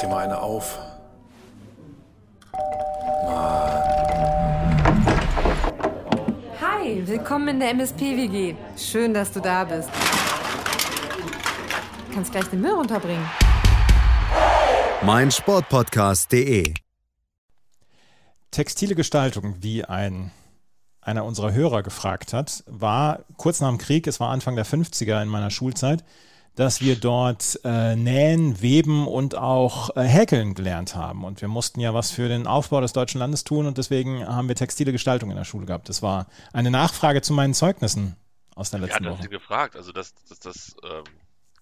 [0.00, 0.78] dir mal eine auf.
[6.60, 8.54] Hi, willkommen in der MSP-WG.
[8.76, 9.90] Schön, dass du da bist.
[12.08, 13.28] Du kannst gleich den Müll runterbringen.
[15.02, 16.74] mein Sportpodcast.de.
[18.50, 20.32] Textile Gestaltung, wie ein
[21.02, 25.22] einer unserer Hörer gefragt hat, war kurz nach dem Krieg, es war Anfang der 50er
[25.22, 26.04] in meiner Schulzeit,
[26.60, 31.24] dass wir dort äh, nähen, weben und auch äh, häkeln gelernt haben.
[31.24, 34.46] Und wir mussten ja was für den Aufbau des deutschen Landes tun und deswegen haben
[34.46, 35.88] wir textile Gestaltung in der Schule gehabt.
[35.88, 38.14] Das war eine Nachfrage zu meinen Zeugnissen
[38.56, 39.22] aus der Ja, letzten das Woche.
[39.22, 39.74] sie gefragt.
[39.74, 41.04] Also, dass, dass, dass, ähm,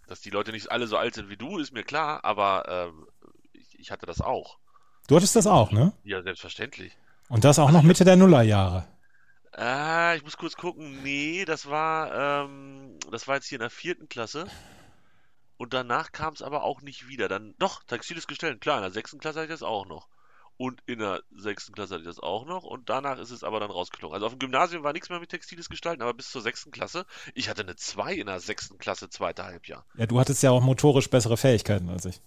[0.08, 3.06] dass die Leute nicht alle so alt sind wie du, ist mir klar, aber ähm,
[3.52, 4.58] ich, ich hatte das auch.
[5.06, 5.92] Du hattest das auch, ne?
[6.02, 6.98] Ja, selbstverständlich.
[7.28, 8.84] Und das auch noch Mitte der Nullerjahre.
[9.52, 11.04] Ah, ich muss kurz gucken.
[11.04, 14.48] Nee, das war, ähm, das war jetzt hier in der vierten Klasse.
[15.58, 17.28] Und danach kam es aber auch nicht wieder.
[17.28, 20.08] Dann, doch, textiles Gestell, klar, in der sechsten Klasse hatte ich das auch noch.
[20.56, 22.64] Und in der sechsten Klasse hatte ich das auch noch.
[22.64, 24.14] Und danach ist es aber dann rausgeflogen.
[24.14, 27.06] Also auf dem Gymnasium war nichts mehr mit textiles Gestalten, aber bis zur sechsten Klasse.
[27.34, 29.84] Ich hatte eine 2 in der sechsten Klasse, zweite Halbjahr.
[29.96, 32.20] Ja, du hattest ja auch motorisch bessere Fähigkeiten als ich.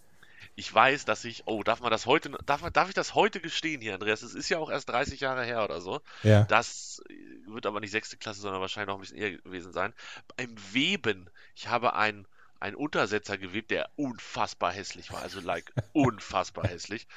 [0.55, 3.39] Ich weiß, dass ich, oh, darf man das heute, darf, man, darf ich das heute
[3.39, 4.21] gestehen hier, Andreas?
[4.21, 6.01] Es ist ja auch erst 30 Jahre her oder so.
[6.23, 6.43] Ja.
[6.43, 7.01] Das
[7.47, 9.93] wird aber nicht sechste Klasse, sondern wahrscheinlich noch ein bisschen eher gewesen sein.
[10.35, 12.27] Beim Weben, ich habe einen,
[12.61, 15.21] einen Untersetzer gewebt, der unfassbar hässlich war.
[15.21, 17.07] Also, like, unfassbar hässlich.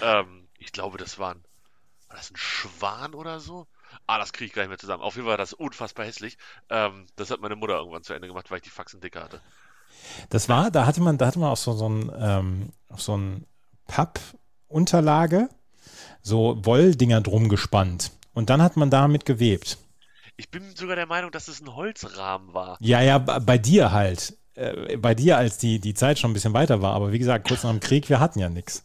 [0.00, 1.44] Ähm, ich glaube, das war ein,
[2.08, 3.66] war das ein Schwan oder so?
[4.06, 5.02] Ah, das kriege ich gar nicht mehr zusammen.
[5.02, 6.38] Auf jeden Fall war das unfassbar hässlich.
[6.70, 9.40] Ähm, das hat meine Mutter irgendwann zu Ende gemacht, weil ich die Faxen dicker hatte.
[10.30, 13.16] Das war, da hatte man, da hatte man auch so, so ein, ähm, auf so
[13.16, 13.46] ein
[13.86, 15.48] Papp-Unterlage,
[16.22, 18.12] so Wolldinger drum gespannt.
[18.32, 19.78] Und dann hat man damit gewebt.
[20.36, 22.78] Ich bin sogar der Meinung, dass es ein Holzrahmen war.
[22.80, 24.36] Ja, ja, bei dir halt.
[24.54, 26.94] Äh, bei dir, als die, die Zeit schon ein bisschen weiter war.
[26.94, 28.82] Aber wie gesagt, kurz nach dem Krieg, wir hatten ja nichts.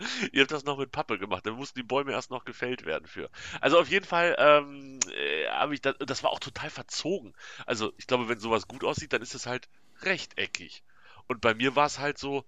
[0.32, 3.06] Ihr habt das noch mit Pappe gemacht, da mussten die Bäume erst noch gefällt werden
[3.06, 3.28] für.
[3.60, 7.34] Also auf jeden Fall ähm, äh, habe ich das, das war auch total verzogen.
[7.66, 9.68] Also ich glaube, wenn sowas gut aussieht, dann ist es halt
[10.02, 10.82] rechteckig.
[11.26, 12.44] Und bei mir war es halt so,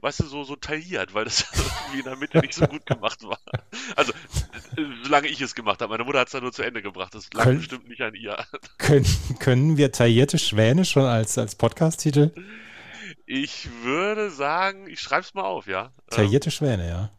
[0.00, 3.22] weißt du, so, so tailliert, weil das irgendwie in der Mitte nicht so gut gemacht
[3.24, 3.38] war.
[3.96, 5.90] Also, äh, solange ich es gemacht habe.
[5.90, 7.14] Meine Mutter hat es dann nur zu Ende gebracht.
[7.14, 8.36] Das lag Können- bestimmt nicht an ihr.
[8.78, 9.06] Können,
[9.38, 12.32] können wir taillierte Schwäne schon als, als Podcast-Titel?
[13.26, 15.86] Ich würde sagen, ich schreib's mal auf, ja.
[15.86, 17.10] Ähm, Taillierte Schwäne, ja.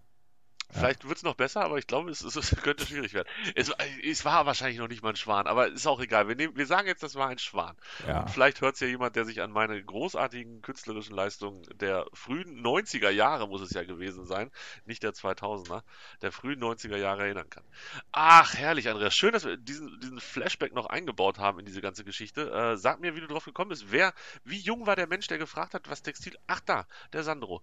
[0.79, 3.27] Vielleicht wird's noch besser, aber ich glaube, es, es, es könnte schwierig werden.
[3.55, 3.71] Es,
[4.03, 6.27] es war wahrscheinlich noch nicht mal ein Schwan, aber ist auch egal.
[6.27, 7.75] Wir, nehmen, wir sagen jetzt, das war ein Schwan.
[8.07, 8.21] Ja.
[8.21, 13.09] Und vielleicht hört's ja jemand, der sich an meine großartigen künstlerischen Leistungen der frühen 90er
[13.09, 14.51] Jahre, muss es ja gewesen sein,
[14.85, 15.83] nicht der 2000er,
[16.21, 17.63] der frühen 90er Jahre erinnern kann.
[18.11, 19.15] Ach, herrlich, Andreas.
[19.15, 22.51] Schön, dass wir diesen, diesen Flashback noch eingebaut haben in diese ganze Geschichte.
[22.51, 23.85] Äh, sag mir, wie du drauf gekommen bist.
[23.89, 24.13] Wer,
[24.43, 26.35] wie jung war der Mensch, der gefragt hat, was Textil...
[26.47, 27.61] Ach da, der Sandro.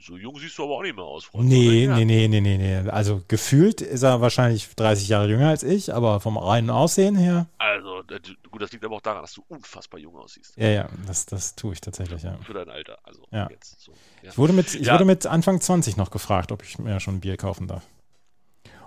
[0.00, 1.48] So jung siehst du aber auch nicht mehr aus, Freund.
[1.48, 1.96] Nee, Oder?
[1.96, 2.88] nee, nee, nee, nee, nee.
[2.90, 7.46] Also gefühlt ist er wahrscheinlich 30 Jahre jünger als ich, aber vom reinen Aussehen her,
[7.58, 8.20] Also, äh,
[8.50, 10.56] gut, das liegt aber auch daran, dass du unfassbar jung aussiehst.
[10.56, 12.36] ja, ja, das, das tue ich tatsächlich, ja.
[12.42, 12.98] Für dein Alter.
[13.02, 13.48] Also, Ja.
[13.50, 13.92] jetzt so.
[14.22, 14.30] Ja.
[14.30, 14.94] Ich wurde mit, ich Ja.
[14.94, 17.82] wurde mit Anfang 20 noch gefragt, ob ich mir schon ein Bier kaufen darf.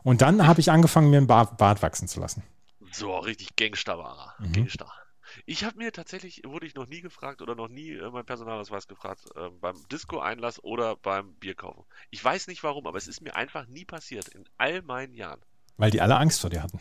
[0.03, 2.43] Und dann habe ich angefangen, mir ein Bart, Bart wachsen zu lassen.
[2.91, 4.45] So, richtig Gangster war er.
[4.47, 4.53] Mhm.
[4.53, 4.87] Gangster.
[5.45, 8.87] Ich habe mir tatsächlich, wurde ich noch nie gefragt oder noch nie äh, mein Personalausweis
[8.87, 11.83] gefragt, äh, beim Disco-Einlass oder beim Bierkaufen.
[12.09, 15.41] Ich weiß nicht warum, aber es ist mir einfach nie passiert, in all meinen Jahren.
[15.77, 16.79] Weil die alle Angst vor dir hatten.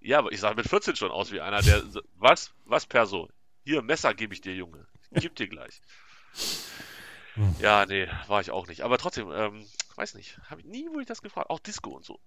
[0.00, 1.82] Ja, aber ich sah mit 14 schon aus wie einer, der,
[2.16, 3.28] was, was Perso?
[3.64, 4.86] Hier, Messer gebe ich dir, Junge.
[5.10, 5.80] Ich geb dir gleich.
[7.34, 7.54] Hm.
[7.60, 8.82] Ja, nee, war ich auch nicht.
[8.82, 9.66] Aber trotzdem, ähm,
[9.96, 11.50] weiß nicht, habe ich nie wurde ich das gefragt.
[11.50, 12.20] Auch Disco und so.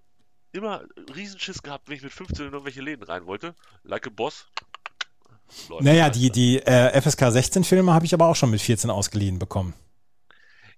[0.51, 0.85] Immer
[1.15, 3.55] Riesenschiss gehabt, wenn ich mit 15 in irgendwelche Läden rein wollte.
[3.83, 4.47] Like a Boss.
[5.69, 5.83] Läuft.
[5.83, 9.39] Naja, die, die äh, FSK 16 Filme habe ich aber auch schon mit 14 ausgeliehen
[9.39, 9.73] bekommen.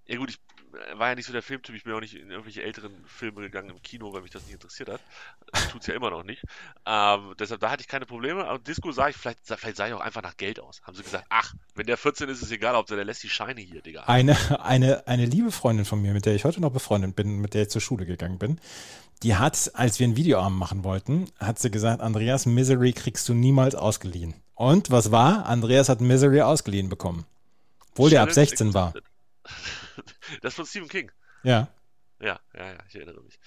[0.08, 0.38] Ja gut, ich
[0.78, 3.42] äh, war ja nicht so der Filmtyp, ich bin auch nicht in irgendwelche älteren Filme
[3.42, 5.02] gegangen im Kino, weil mich das nicht interessiert hat.
[5.52, 6.44] Das tut's ja immer noch nicht.
[6.86, 8.46] Ähm, deshalb, da hatte ich keine Probleme.
[8.46, 10.82] Aber Disco sah ich, vielleicht, vielleicht sah ich auch einfach nach Geld aus.
[10.84, 13.62] Haben sie gesagt, ach, wenn der 14 ist, ist egal, ob der lässt die Scheine
[13.62, 14.04] hier, Digga.
[14.04, 17.54] Eine, eine, eine liebe Freundin von mir, mit der ich heute noch befreundet bin, mit
[17.54, 18.60] der ich zur Schule gegangen bin,
[19.24, 23.34] die hat, als wir einen Videoabend machen wollten, hat sie gesagt, Andreas, Misery kriegst du
[23.34, 24.36] niemals ausgeliehen.
[24.58, 25.46] Und was war?
[25.46, 27.26] Andreas hat Misery ausgeliehen bekommen.
[27.92, 28.94] Obwohl der ab Challenge 16 war.
[30.42, 31.12] Das von Stephen King.
[31.44, 31.70] Ja,
[32.20, 33.40] Ja, ja, ja, ich erinnere mich.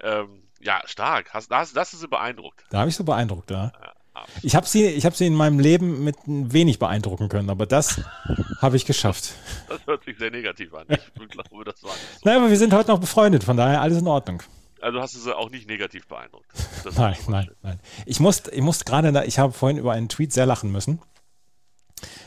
[0.00, 1.32] Ähm, ja, stark.
[1.34, 2.64] Hast, das, das ist sie beeindruckt.
[2.70, 3.70] da habe ich so beeindruckt, ja.
[3.80, 4.24] Ja.
[4.42, 7.66] Ich habe sie, ich habe sie in meinem Leben mit ein wenig beeindrucken können, aber
[7.66, 8.00] das
[8.60, 9.34] habe ich geschafft.
[9.68, 10.86] Das hört sich sehr negativ an.
[10.88, 12.20] Ich glaube, das war nicht so.
[12.24, 14.42] Naja, aber wir sind heute noch befreundet, von daher alles in Ordnung.
[14.82, 16.46] Also hast du sie auch nicht negativ beeindruckt.
[16.96, 17.56] Nein, nein, schön.
[17.62, 17.80] nein.
[18.04, 21.00] Ich musste, ich musste gerade, da- ich habe vorhin über einen Tweet sehr lachen müssen.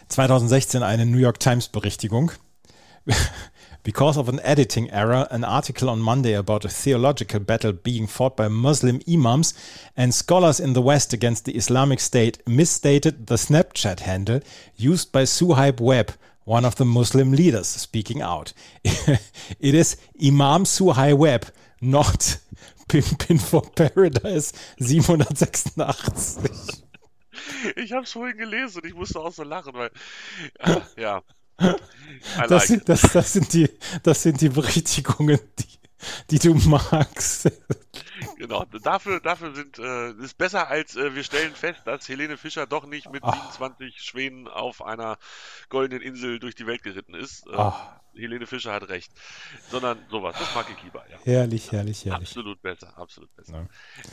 [0.07, 2.31] 2016 eine New York Times Berichtigung.
[3.83, 8.35] Because of an editing error, an article on Monday about a theological battle being fought
[8.35, 9.53] by Muslim imams
[9.95, 14.39] and scholars in the West against the Islamic State misstated the Snapchat handle
[14.75, 16.13] used by Suhaib Webb,
[16.45, 18.53] one of the Muslim leaders, speaking out.
[19.59, 21.45] it is Imam Suhaib Webb,
[21.79, 22.39] not
[22.87, 26.83] Pimpin for Paradise 786.
[27.75, 29.91] Ich habe es vorhin gelesen und ich musste auch so lachen, weil
[30.97, 31.21] ja.
[31.57, 33.69] Das, like sind, das, das, sind die,
[34.03, 35.79] das sind die Berichtigungen, die,
[36.31, 37.51] die du magst.
[38.37, 42.67] Genau, dafür, dafür sind, äh, ist besser als äh, wir stellen fest, dass Helene Fischer
[42.67, 45.17] doch nicht mit 27 Schwänen auf einer
[45.69, 47.47] goldenen Insel durch die Welt geritten ist.
[47.47, 47.71] Äh,
[48.15, 49.11] Helene Fischer hat recht.
[49.69, 51.05] Sondern sowas, das mag ich lieber.
[51.09, 51.17] Ja.
[51.23, 52.29] Herrlich, herrlich, herrlich.
[52.29, 53.67] Absolut besser, absolut besser.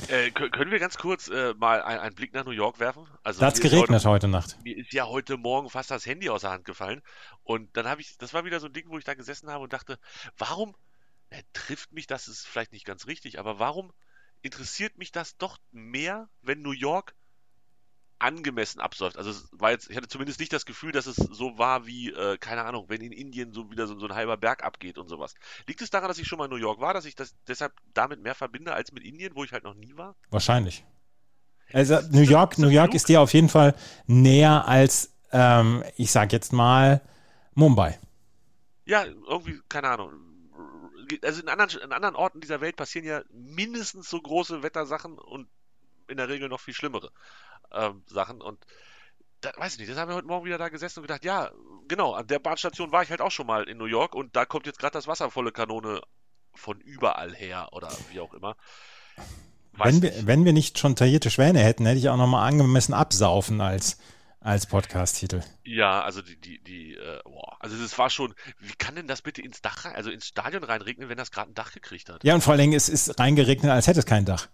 [0.09, 0.17] Ja.
[0.17, 3.07] Äh, können wir ganz kurz äh, mal ein, einen Blick nach New York werfen?
[3.23, 4.57] Also, da hat es geregnet heute, heute, Nacht.
[4.65, 7.03] Mir ist ja heute Morgen fast das Handy aus der Hand gefallen.
[7.43, 9.65] Und dann habe ich, das war wieder so ein Ding, wo ich da gesessen habe
[9.65, 9.99] und dachte,
[10.37, 10.75] warum
[11.31, 13.93] äh, trifft mich, das ist vielleicht nicht ganz richtig, aber warum
[14.43, 17.15] interessiert mich das doch mehr, wenn New York
[18.23, 19.17] angemessen absäuft.
[19.17, 22.11] Also es war jetzt, ich hatte zumindest nicht das Gefühl, dass es so war wie,
[22.11, 25.09] äh, keine Ahnung, wenn in Indien so wieder so, so, ein halber Berg abgeht und
[25.09, 25.35] sowas.
[25.67, 27.73] Liegt es daran, dass ich schon mal in New York war, dass ich das deshalb
[27.95, 30.15] damit mehr verbinde als mit Indien, wo ich halt noch nie war?
[30.31, 30.85] Wahrscheinlich.
[31.73, 33.75] Also New York, New York ist dir auf jeden Fall
[34.07, 37.01] näher als, ähm, ich sag jetzt mal,
[37.55, 37.99] Mumbai.
[38.85, 40.13] Ja, irgendwie, keine Ahnung
[41.23, 45.49] also in anderen, in anderen Orten dieser Welt passieren ja mindestens so große Wettersachen und
[46.09, 47.11] in der Regel noch viel schlimmere
[47.73, 48.41] ähm, Sachen.
[48.41, 48.65] Und
[49.41, 51.51] da, weiß ich nicht, das haben wir heute Morgen wieder da gesessen und gedacht, ja,
[51.89, 54.45] genau, an der Bahnstation war ich halt auch schon mal in New York und da
[54.45, 56.01] kommt jetzt gerade das Wasser volle Kanone
[56.55, 58.57] von überall her oder wie auch immer.
[59.73, 63.61] wenn wir, wenn wir nicht schon taillierte Schwäne hätten, hätte ich auch nochmal angemessen absaufen
[63.61, 63.99] als
[64.43, 65.43] als Podcast-Titel.
[65.65, 69.23] Ja, also die, die, die, äh, boah, also es war schon, wie kann denn das
[69.23, 72.25] bitte ins Dach also ins Stadion reinregnen, wenn das gerade ein Dach gekriegt hat?
[72.25, 74.49] Ja, und vor allen Dingen, es ist reingeregnet, als hätte es kein Dach.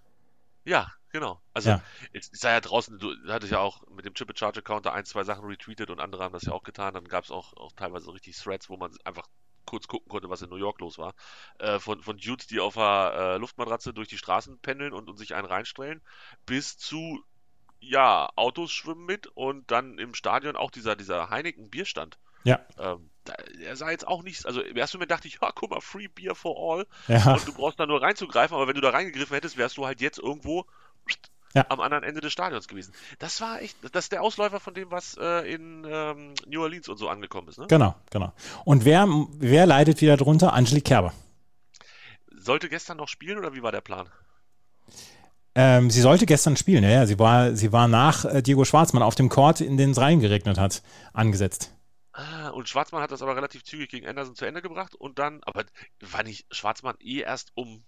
[0.69, 1.41] Ja, genau.
[1.55, 1.83] Also ja.
[2.13, 5.25] es sei ja draußen, du hattest ja auch mit dem Chip Charge Counter ein, zwei
[5.25, 6.93] Sachen retweetet und andere haben das ja auch getan.
[6.93, 9.27] Dann gab es auch, auch teilweise so richtig Threads, wo man einfach
[9.65, 11.15] kurz gucken konnte, was in New York los war.
[11.59, 15.17] Äh, von, von Dudes, die auf der äh, Luftmatratze durch die Straßen pendeln und, und
[15.17, 16.03] sich einen reinstellen,
[16.45, 17.25] bis zu
[17.81, 22.19] ja, Autos schwimmen mit und dann im Stadion auch dieser, dieser Heineken Bierstand.
[22.45, 22.61] Ja.
[22.79, 26.09] Ähm, er sah jetzt auch nichts, also erst mir dachte ich, ja, guck mal, Free
[26.09, 26.87] Beer for All.
[27.09, 27.35] Ja.
[27.35, 30.01] Und du brauchst da nur reinzugreifen, aber wenn du da reingegriffen hättest, wärst du halt
[30.01, 30.65] jetzt irgendwo
[31.55, 31.67] ja.
[31.69, 32.93] am anderen Ende des Stadions gewesen.
[33.19, 36.89] Das war echt, das ist der Ausläufer von dem, was äh, in ähm, New Orleans
[36.89, 37.59] und so angekommen ist.
[37.59, 37.67] Ne?
[37.69, 38.33] Genau, genau.
[38.65, 39.07] Und wer,
[39.39, 40.53] wer leidet wieder drunter?
[40.53, 41.13] Angelique Kerber.
[42.31, 44.09] Sollte gestern noch spielen oder wie war der Plan?
[45.55, 47.07] Ähm, sie sollte gestern spielen, ja, ja.
[47.07, 50.59] Sie war, sie war nach äh, Diego Schwarzmann auf dem Court, in den es reingeregnet
[50.59, 50.83] hat,
[51.13, 51.75] angesetzt.
[52.19, 55.41] Ah, und Schwarzmann hat das aber relativ zügig gegen Anderson zu Ende gebracht und dann,
[55.45, 55.65] aber
[56.01, 57.85] war nicht Schwarzmann eh erst um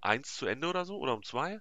[0.00, 1.60] eins zu Ende oder so oder um zwei?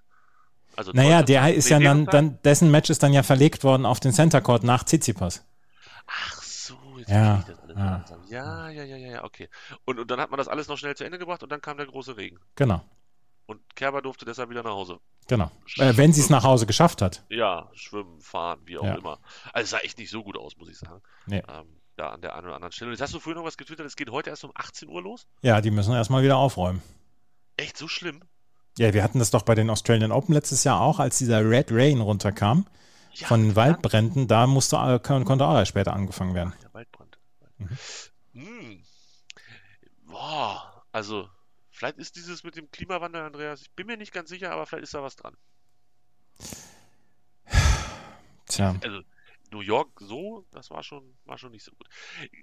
[0.77, 3.99] Also naja, der ist ja dann, dann, dessen Match ist dann ja verlegt worden auf
[3.99, 5.45] den Center Court nach Tsitsipas.
[6.07, 8.05] Ach so, jetzt ja, ich das alles ja.
[8.29, 9.49] ja, ja, ja, ja, okay.
[9.83, 11.75] Und, und dann hat man das alles noch schnell zu Ende gebracht und dann kam
[11.75, 12.39] der große Regen.
[12.55, 12.81] Genau.
[13.47, 15.01] Und Kerber durfte deshalb wieder nach Hause.
[15.27, 15.51] Genau.
[15.77, 17.25] Äh, wenn sie es nach Hause geschafft hat.
[17.27, 18.95] Ja, schwimmen, fahren, wie auch ja.
[18.95, 19.19] immer.
[19.51, 21.01] Also es sah echt nicht so gut aus, muss ich sagen.
[21.25, 21.43] Nee.
[21.49, 22.89] Ähm, da an der einen oder anderen Stelle.
[22.89, 25.01] Und jetzt hast du vorhin noch was getwittert, es geht heute erst um 18 Uhr
[25.01, 25.27] los?
[25.41, 26.81] Ja, die müssen erstmal wieder aufräumen.
[27.57, 28.21] Echt so schlimm?
[28.77, 31.71] Ja, wir hatten das doch bei den Australian Open letztes Jahr auch, als dieser Red
[31.71, 32.65] Rain runterkam
[33.13, 36.53] ja, von den Waldbränden, da musste, konnte auch später angefangen werden.
[36.63, 37.17] Der Waldbrand.
[37.57, 37.77] Mhm.
[38.33, 38.83] Hm.
[40.07, 41.27] Boah, also
[41.73, 44.83] Vielleicht ist dieses mit dem Klimawandel, Andreas, ich bin mir nicht ganz sicher, aber vielleicht
[44.83, 45.35] ist da was dran.
[48.45, 48.75] Tja.
[48.81, 49.01] Also,
[49.53, 51.87] New York so, das war schon, war schon nicht so gut.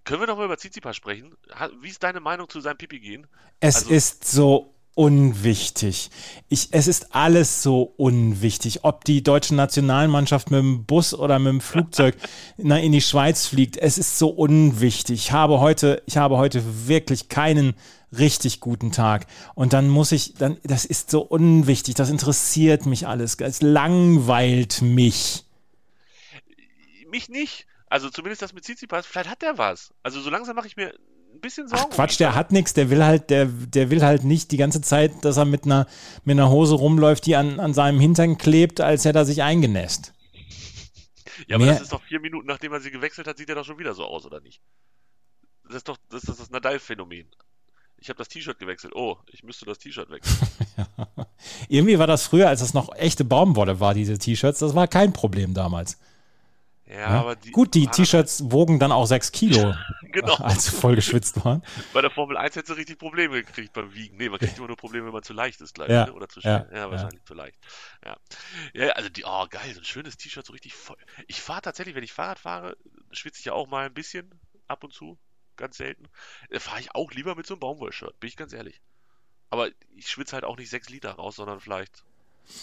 [0.05, 1.35] Können wir noch mal über Tsitsipas sprechen?
[1.81, 3.27] Wie ist deine Meinung zu seinem Pipi gehen?
[3.59, 6.11] Es also, ist so unwichtig.
[6.49, 8.85] Ich, es ist alles so unwichtig.
[8.85, 12.17] Ob die deutsche Nationalmannschaft mit dem Bus oder mit dem Flugzeug
[12.57, 15.21] na, in die Schweiz fliegt, es ist so unwichtig.
[15.21, 17.75] Ich habe heute, ich habe heute wirklich keinen
[18.17, 19.27] richtig guten Tag.
[19.55, 23.37] Und dann muss ich, dann, das ist so unwichtig, das interessiert mich alles.
[23.37, 25.45] Es langweilt mich.
[27.11, 27.67] Mich nicht.
[27.87, 29.93] Also zumindest das mit Tsitsipas, vielleicht hat der was.
[30.03, 30.95] Also so langsam mache ich mir
[31.35, 31.87] ein bisschen Sorgen.
[31.89, 34.81] Ach Quatsch, der hat nichts, der will halt, der, der will halt nicht die ganze
[34.81, 35.87] Zeit, dass er mit einer,
[36.25, 40.13] mit einer Hose rumläuft, die an, an seinem Hintern klebt, als hätte er sich eingenässt.
[41.47, 43.55] Ja, aber Mehr, das ist doch vier Minuten, nachdem er sie gewechselt hat, sieht er
[43.55, 44.61] doch schon wieder so aus, oder nicht?
[45.65, 47.29] Das ist doch das, ist das Nadal-Phänomen.
[47.99, 48.95] Ich habe das T-Shirt gewechselt.
[48.95, 50.49] Oh, ich müsste das T-Shirt wechseln.
[50.77, 50.87] ja.
[51.69, 55.13] Irgendwie war das früher, als es noch echte Baumwolle war, diese T-Shirts, das war kein
[55.13, 55.99] Problem damals.
[56.91, 57.07] Ja, Ja?
[57.21, 60.35] aber die, Gut, die T-Shirts wogen dann auch sechs Kilo, Genau.
[60.39, 61.63] als sie voll geschwitzt waren.
[61.93, 64.17] Bei der Formel 1 hättest du richtig Probleme gekriegt beim Wiegen.
[64.17, 66.13] Nee, man kriegt immer nur Probleme, wenn man zu leicht ist, gleich, Ja, ne?
[66.13, 66.77] Oder zu ja, schwer.
[66.77, 67.59] Ja, wahrscheinlich zu leicht.
[68.05, 68.17] Ja.
[68.75, 70.97] ja, ja, also die, oh geil, so ein schönes T-Shirt, so richtig voll.
[71.29, 72.77] Ich fahre tatsächlich, wenn ich Fahrrad fahre,
[73.13, 74.29] schwitze ich ja auch mal ein bisschen,
[74.67, 75.19] ab und zu,
[75.57, 76.09] ganz selten.
[76.59, 78.81] Fahre ich auch lieber mit so einem Baumwollshirt, bin ich ganz ehrlich.
[79.51, 82.05] Aber ich schwitze halt auch nicht 6 Liter raus, sondern vielleicht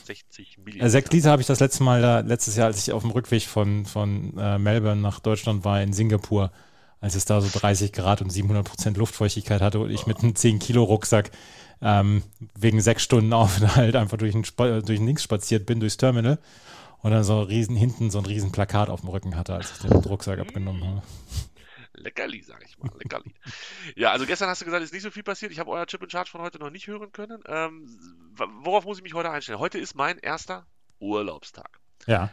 [0.05, 0.89] 60 Milliliter.
[0.89, 3.43] Sechs Liter habe ich das letzte Mal da, letztes Jahr, als ich auf dem Rückweg
[3.43, 6.51] von, von äh, Melbourne nach Deutschland war, in Singapur,
[7.00, 10.36] als es da so 30 Grad und 700 Prozent Luftfeuchtigkeit hatte und ich mit einem
[10.36, 11.31] 10 Kilo Rucksack
[11.81, 12.24] ähm,
[12.55, 16.39] wegen sechs Stunden Aufenthalt einfach durch den, durch den Links spaziert bin, durchs Terminal
[17.01, 19.77] und dann so riesen, hinten so ein riesen Plakat auf dem Rücken hatte, als ich
[19.79, 21.01] den Rucksack abgenommen habe.
[21.98, 22.92] Leckerli, sag ich mal.
[22.98, 23.34] Leckerli.
[23.96, 25.51] ja, also gestern hast du gesagt, ist nicht so viel passiert.
[25.51, 27.42] Ich habe euer Chip in Charge von heute noch nicht hören können.
[27.48, 27.88] Ähm,
[28.63, 29.60] worauf muss ich mich heute einstellen?
[29.60, 30.66] Heute ist mein erster
[31.00, 31.80] Urlaubstag.
[32.06, 32.32] Ja,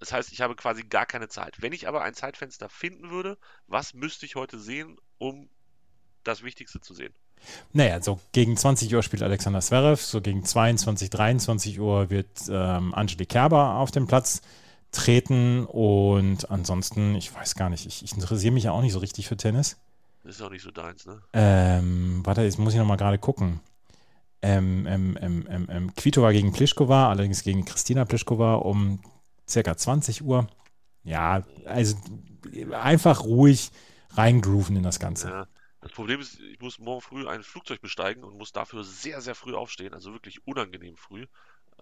[0.00, 1.62] Das heißt, ich habe quasi gar keine Zeit.
[1.62, 5.48] Wenn ich aber ein Zeitfenster finden würde, was müsste ich heute sehen, um
[6.24, 7.14] das Wichtigste zu sehen?
[7.72, 12.94] Naja, so gegen 20 Uhr spielt Alexander Zverev, so gegen 22, 23 Uhr wird ähm,
[12.94, 14.40] Angelique Kerber auf den Platz
[14.94, 18.98] treten und ansonsten, ich weiß gar nicht, ich, ich interessiere mich ja auch nicht so
[18.98, 19.76] richtig für Tennis.
[20.22, 21.20] Das ist auch nicht so deins, ne?
[21.34, 23.60] Ähm, warte, jetzt muss ich nochmal gerade gucken.
[24.40, 29.00] Ähm, ähm, ähm, ähm, ähm, Kvitova gegen Pliskova, allerdings gegen Christina Pliskova um
[29.48, 30.46] circa 20 Uhr.
[31.02, 31.96] Ja, also
[32.72, 33.70] einfach ruhig
[34.10, 35.28] reingrooven in das Ganze.
[35.28, 35.48] Ja.
[35.84, 39.34] Das Problem ist, ich muss morgen früh ein Flugzeug besteigen und muss dafür sehr, sehr
[39.34, 41.26] früh aufstehen, also wirklich unangenehm früh.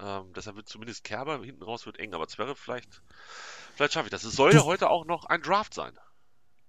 [0.01, 3.03] Ähm, deshalb wird zumindest Kerber hinten raus wird eng, aber Zverev vielleicht,
[3.75, 4.25] vielleicht schaffe ich das.
[4.25, 5.93] Es soll ja heute auch noch ein Draft sein.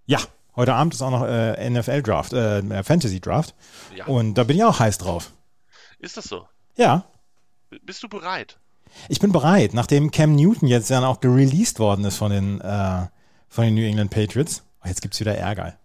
[0.05, 0.19] Ja,
[0.55, 3.55] heute Abend ist auch noch äh, NFL-Draft, äh, Fantasy-Draft.
[3.95, 4.05] Ja.
[4.05, 5.31] Und da bin ich auch heiß drauf.
[5.99, 6.47] Ist das so?
[6.75, 7.05] Ja,
[7.69, 8.59] B- Bist du bereit?
[9.09, 13.07] ich bin bereit, nachdem Cam Newton jetzt dann auch gereleased worden ist von den, äh,
[13.47, 14.63] von den New England Patriots.
[14.83, 15.77] Oh, jetzt gibt es wieder Ärger.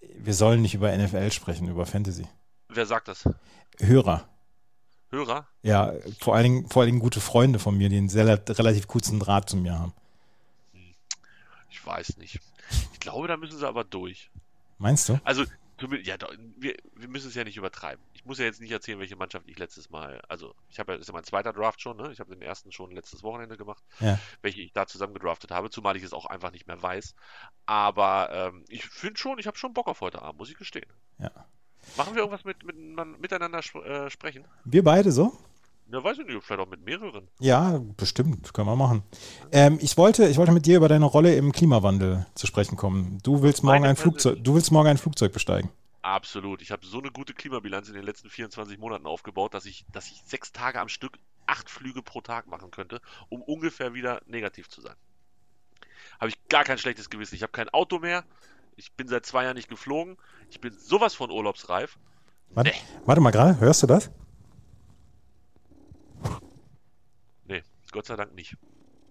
[0.00, 2.26] Wir sollen nicht über NFL sprechen, über Fantasy.
[2.68, 3.24] Wer sagt das?
[3.78, 4.28] Hörer.
[5.10, 5.46] Hörer?
[5.62, 8.86] Ja, vor allen Dingen, vor allen Dingen gute Freunde von mir, die einen sehr, relativ
[8.88, 9.92] kurzen Draht zu mir haben.
[11.70, 12.40] Ich weiß nicht.
[12.92, 14.30] Ich glaube, da müssen sie aber durch.
[14.78, 15.20] Meinst du?
[15.24, 15.44] Also,
[16.04, 16.16] ja,
[16.56, 18.02] wir, wir müssen es ja nicht übertreiben.
[18.14, 20.98] Ich muss ja jetzt nicht erzählen, welche Mannschaft ich letztes Mal, also ich habe ja,
[20.98, 22.10] ist ja mein zweiter Draft schon, ne?
[22.12, 24.18] Ich habe den ersten schon letztes Wochenende gemacht, Ja.
[24.40, 27.14] welche ich da zusammen gedraftet habe, zumal ich es auch einfach nicht mehr weiß.
[27.66, 30.90] Aber ähm, ich finde schon, ich habe schon Bock auf heute Abend, muss ich gestehen.
[31.18, 31.30] Ja.
[31.96, 32.76] Machen wir irgendwas mit, mit,
[33.20, 34.44] miteinander äh, sprechen?
[34.64, 35.32] Wir beide so?
[35.92, 37.28] Ja, weiß ich nicht, vielleicht auch mit mehreren.
[37.38, 39.02] Ja, bestimmt, können wir machen.
[39.52, 43.18] Ähm, ich, wollte, ich wollte mit dir über deine Rolle im Klimawandel zu sprechen kommen.
[43.22, 45.70] Du willst morgen Meine ein Flugzeug, du willst morgen ein Flugzeug besteigen.
[46.00, 46.62] Absolut.
[46.62, 50.10] Ich habe so eine gute Klimabilanz in den letzten 24 Monaten aufgebaut, dass ich, dass
[50.10, 54.68] ich sechs Tage am Stück acht Flüge pro Tag machen könnte, um ungefähr wieder negativ
[54.68, 54.96] zu sein.
[56.18, 57.34] Habe ich gar kein schlechtes Gewissen.
[57.34, 58.24] Ich habe kein Auto mehr.
[58.76, 60.16] Ich bin seit zwei Jahren nicht geflogen.
[60.50, 61.98] Ich bin sowas von urlaubsreif.
[62.50, 62.76] Warte, Nee.
[63.04, 64.10] warte mal gerade, hörst du das?
[67.46, 67.62] Nee,
[67.92, 68.56] Gott sei Dank nicht.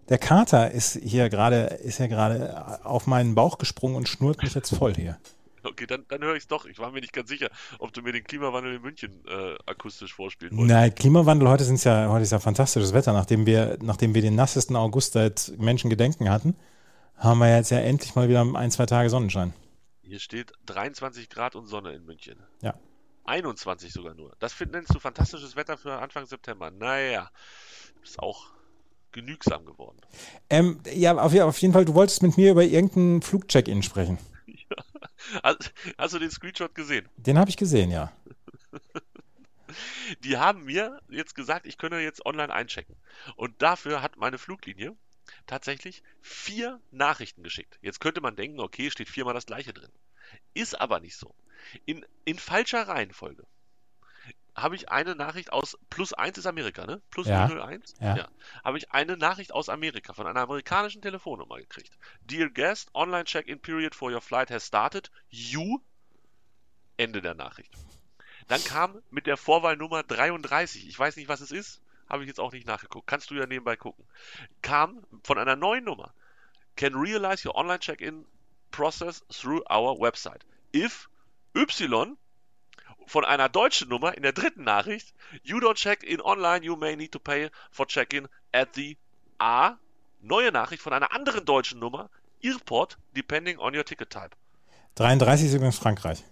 [0.10, 4.54] Der Kater ist hier gerade, ist ja gerade auf meinen Bauch gesprungen und schnurrt mich
[4.54, 5.18] jetzt voll hier.
[5.66, 6.66] Okay, dann, dann höre ich es doch.
[6.66, 7.48] Ich war mir nicht ganz sicher,
[7.80, 10.76] ob du mir den Klimawandel in München äh, akustisch vorspielen wolltest.
[10.76, 14.36] Nein, Klimawandel, heute sind's ja, heute ist ja fantastisches Wetter, nachdem wir, nachdem wir den
[14.36, 16.58] nassesten August seit Menschengedenken hatten,
[17.18, 19.54] haben wir jetzt ja endlich mal wieder ein, zwei Tage Sonnenschein.
[20.02, 22.38] Hier steht 23 Grad und Sonne in München.
[22.62, 22.76] Ja.
[23.26, 24.36] 21 sogar nur.
[24.40, 26.72] Das find, nennst du fantastisches Wetter für Anfang September.
[26.72, 27.30] Naja,
[28.04, 28.52] ist auch
[29.12, 29.98] genügsam geworden.
[30.50, 34.18] Ähm, ja, auf, auf jeden Fall, du wolltest mit mir über irgendeinen Flugcheck-In sprechen.
[35.42, 37.08] Hast, hast du den Screenshot gesehen?
[37.16, 38.12] Den habe ich gesehen, ja.
[40.24, 42.96] Die haben mir jetzt gesagt, ich könne jetzt online einchecken.
[43.36, 44.96] Und dafür hat meine Fluglinie
[45.46, 47.78] tatsächlich vier Nachrichten geschickt.
[47.82, 49.92] Jetzt könnte man denken, okay, steht viermal das gleiche drin.
[50.54, 51.36] Ist aber nicht so.
[51.86, 53.46] In, in falscher Reihenfolge
[54.56, 57.02] habe ich eine Nachricht aus, plus eins ist Amerika, ne?
[57.10, 57.48] Plus Ja.
[57.48, 57.96] 001?
[58.00, 58.30] Ja.
[58.64, 61.98] Habe ich eine Nachricht aus Amerika von einer amerikanischen Telefonnummer gekriegt.
[62.22, 65.10] Dear guest, online check-in period for your flight has started.
[65.30, 65.80] You.
[66.98, 67.74] Ende der Nachricht.
[68.48, 72.40] Dann kam mit der Vorwahlnummer 33, ich weiß nicht, was es ist, habe ich jetzt
[72.40, 73.08] auch nicht nachgeguckt.
[73.08, 74.06] Kannst du ja nebenbei gucken.
[74.62, 76.14] Kam von einer neuen Nummer.
[76.76, 78.26] Can realize your online check-in
[78.72, 80.46] process through our website.
[80.76, 81.08] If
[81.56, 82.18] Y
[83.06, 86.96] von einer deutschen Nummer in der dritten Nachricht, you don't check in online, you may
[86.96, 88.98] need to pay for check-in at the
[89.40, 89.78] A.
[90.22, 92.10] Neue Nachricht von einer anderen deutschen Nummer,
[92.42, 94.32] Airport, depending on your ticket type.
[94.96, 96.24] 33 ist übrigens Frankreich.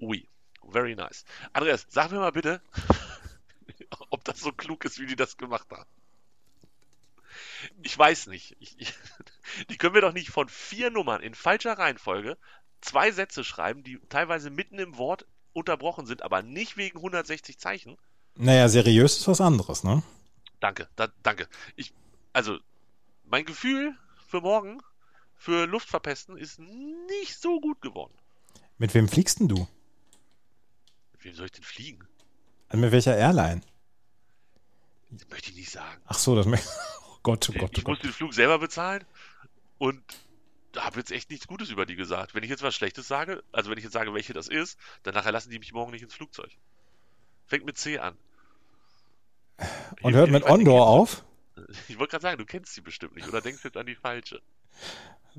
[0.00, 0.26] Ui,
[0.70, 1.24] very nice.
[1.52, 2.60] Andreas, sag mir mal bitte,
[4.10, 5.88] ob das so klug ist, wie die das gemacht haben.
[7.82, 8.56] Ich weiß nicht.
[8.60, 8.92] Ich, ich,
[9.70, 12.36] die können wir doch nicht von vier Nummern in falscher Reihenfolge
[12.80, 17.96] zwei Sätze schreiben, die teilweise mitten im Wort unterbrochen sind, aber nicht wegen 160 Zeichen.
[18.36, 20.02] Naja, seriös ist was anderes, ne?
[20.60, 21.48] Danke, da, danke.
[21.76, 21.92] Ich,
[22.32, 22.58] also,
[23.24, 23.94] mein Gefühl
[24.28, 24.80] für morgen,
[25.36, 28.14] für Luftverpesten, ist nicht so gut geworden.
[28.78, 29.66] Mit wem fliegst denn du?
[31.12, 32.06] Mit wem soll ich denn fliegen?
[32.72, 33.62] Mit welcher Airline?
[35.10, 36.00] Das möchte ich nicht sagen.
[36.06, 36.68] Ach so, das möchte
[37.12, 38.04] Oh Gott, oh Gott, oh ich muss Gott.
[38.04, 39.04] den Flug selber bezahlen
[39.78, 40.00] und
[40.76, 42.34] habe jetzt echt nichts Gutes über die gesagt.
[42.34, 45.14] Wenn ich jetzt was Schlechtes sage, also wenn ich jetzt sage, welche das ist, dann
[45.14, 46.50] nachher lassen die mich morgen nicht ins Flugzeug.
[47.46, 48.16] Fängt mit C an.
[50.02, 51.24] Und Ich- hört ich mit Ondor auf?
[51.88, 54.40] Ich wollte gerade sagen, du kennst sie bestimmt nicht oder denkst jetzt an die falsche.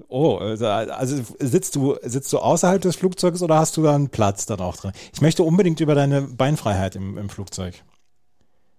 [0.07, 4.09] Oh, also also sitzt du, sitzt du außerhalb des Flugzeugs oder hast du da einen
[4.09, 4.91] Platz dann auch drin?
[5.13, 7.83] Ich möchte unbedingt über deine Beinfreiheit im, im Flugzeug.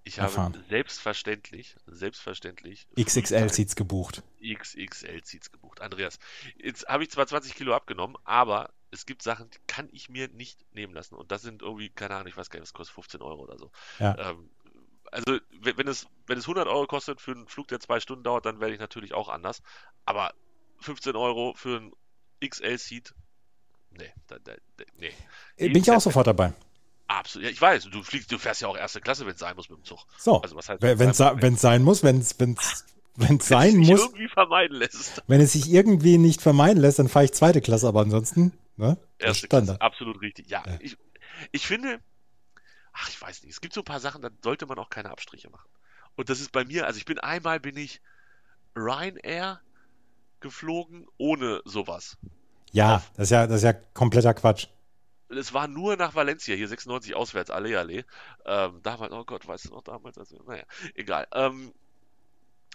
[0.04, 0.64] Ich habe Erfahren.
[0.68, 4.23] selbstverständlich, selbstverständlich XXL-Seats gebucht.
[4.42, 5.80] XXL-Seats gebucht.
[5.80, 6.18] Andreas,
[6.56, 10.28] jetzt habe ich zwar 20 Kilo abgenommen, aber es gibt Sachen, die kann ich mir
[10.28, 11.14] nicht nehmen lassen.
[11.14, 13.59] Und das sind irgendwie, keine Ahnung, ich weiß gar nicht, das kostet 15 Euro oder
[13.59, 13.71] so.
[13.99, 14.30] Ja.
[14.30, 14.50] Ähm,
[15.12, 18.25] also, wenn wenn es, wenn es 100 Euro kostet für einen Flug, der zwei Stunden
[18.25, 19.62] dauert, dann werde ich natürlich auch anders.
[20.04, 20.35] Aber
[20.80, 21.92] 15 Euro für ein
[22.44, 23.14] XL-Seat,
[23.90, 25.12] nee, da, da, da, nee.
[25.56, 26.52] Bin ich auch sofort dabei.
[27.19, 27.47] Absolut.
[27.47, 29.69] Ja, ich weiß, du fliegst, du fährst ja auch erste Klasse, wenn es sein muss
[29.69, 30.00] mit dem Zug.
[30.19, 32.19] So, Also, was heißt wenn es sein sein muss, wenn
[33.38, 35.23] es sein sich muss, irgendwie vermeiden lässt.
[35.26, 38.97] wenn es sich irgendwie nicht vermeiden lässt, dann fahre ich zweite Klasse, aber ansonsten, ne?
[38.97, 39.83] Das ist Erste Klasse, Standard.
[39.83, 40.49] absolut richtig.
[40.49, 40.76] Ja, Ja.
[40.81, 40.97] Ich,
[41.50, 42.00] ich finde,
[42.92, 45.11] ach, ich weiß nicht, es gibt so ein paar Sachen, da sollte man auch keine
[45.11, 45.69] Abstriche machen.
[46.16, 48.00] Und das ist bei mir, also ich bin einmal bin ich
[48.76, 49.61] Ryanair
[50.40, 52.16] geflogen ohne sowas.
[52.73, 54.66] Ja, das ist ja, das ist ja kompletter Quatsch.
[55.38, 58.04] Es war nur nach Valencia, hier 96 auswärts, Allee, Allee.
[58.44, 60.18] Ähm, damals, oh Gott, weißt du noch damals?
[60.18, 61.26] Also, naja, egal.
[61.32, 61.72] Ähm,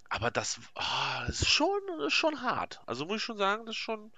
[0.09, 2.81] aber das, ah, das ist schon, schon hart.
[2.85, 4.11] Also muss ich schon sagen, das schon,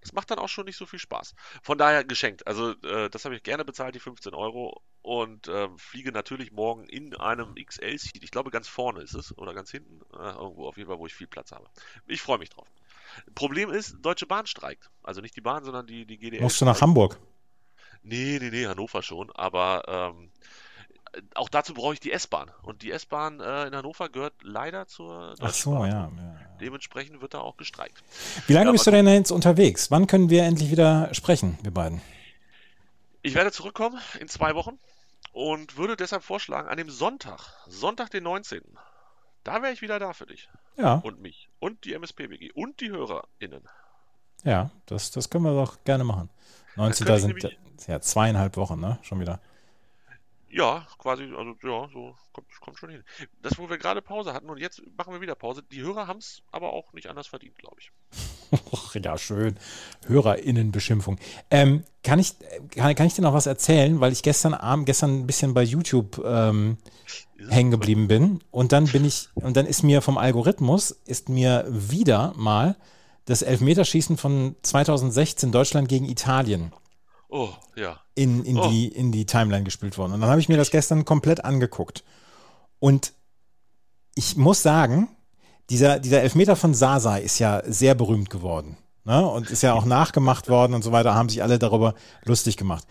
[0.00, 1.34] das macht dann auch schon nicht so viel Spaß.
[1.62, 2.46] Von daher geschenkt.
[2.46, 6.88] Also äh, das habe ich gerne bezahlt, die 15 Euro und ähm, fliege natürlich morgen
[6.88, 8.24] in einem XL-Seat.
[8.24, 11.06] Ich glaube ganz vorne ist es oder ganz hinten, äh, irgendwo auf jeden Fall, wo
[11.06, 11.66] ich viel Platz habe.
[12.06, 12.68] Ich freue mich drauf.
[13.34, 14.90] Problem ist, Deutsche Bahn streikt.
[15.02, 16.42] Also nicht die Bahn, sondern die, die GDL.
[16.42, 16.80] Musst du nach.
[16.80, 17.18] Hamburg?
[18.06, 19.82] Nee, nee, nee, Hannover schon, aber
[20.14, 20.30] ähm,
[21.34, 22.50] auch dazu brauche ich die S-Bahn.
[22.62, 26.10] Und die S-Bahn äh, in Hannover gehört leider zur Ach so, ja.
[26.16, 26.36] ja.
[26.60, 28.02] Dementsprechend wird da auch gestreikt.
[28.46, 29.90] Wie lange Ja, bist du denn jetzt unterwegs?
[29.90, 32.00] Wann können wir endlich wieder sprechen, wir beiden?
[33.22, 34.78] Ich werde zurückkommen in zwei Wochen
[35.32, 38.62] und würde deshalb vorschlagen, an dem Sonntag, Sonntag den 19.,
[39.42, 42.90] da wäre ich wieder da für dich Ja, und mich und die MSP-WG und die
[42.90, 43.68] HörerInnen.
[44.44, 46.30] ja, das, das können wir doch gerne machen.
[46.76, 47.06] 19.
[47.06, 48.98] könnte ich sind ja zweieinhalb Wochen, ne?
[49.02, 49.40] Schon wieder.
[50.48, 53.04] Ja, quasi, also ja, so kommt, kommt schon hin.
[53.42, 55.62] Das, wo wir gerade Pause hatten und jetzt machen wir wieder Pause.
[55.70, 57.92] Die Hörer haben es aber auch nicht anders verdient, glaube ich.
[59.02, 59.56] Ja, schön.
[60.06, 61.18] HörerInnenbeschimpfung.
[61.50, 62.34] Ähm, kann, ich,
[62.70, 64.00] kann, kann ich dir noch was erzählen?
[64.00, 66.78] Weil ich gestern Abend, gestern ein bisschen bei YouTube ähm,
[67.48, 68.40] hängen geblieben bin.
[68.50, 72.76] Und dann bin ich, und dann ist mir vom Algorithmus, ist mir wieder mal
[73.26, 76.72] das Elfmeterschießen von 2016 Deutschland gegen Italien
[77.28, 78.00] Oh, ja.
[78.14, 78.68] in, in, Oh.
[78.68, 80.12] die, in die Timeline gespielt worden.
[80.12, 82.04] Und dann habe ich mir das gestern komplett angeguckt.
[82.78, 83.12] Und
[84.14, 85.08] ich muss sagen,
[85.68, 88.76] dieser, dieser Elfmeter von Sasa ist ja sehr berühmt geworden.
[89.04, 89.26] Ne?
[89.26, 92.86] Und ist ja auch nachgemacht worden und so weiter, haben sich alle darüber lustig gemacht.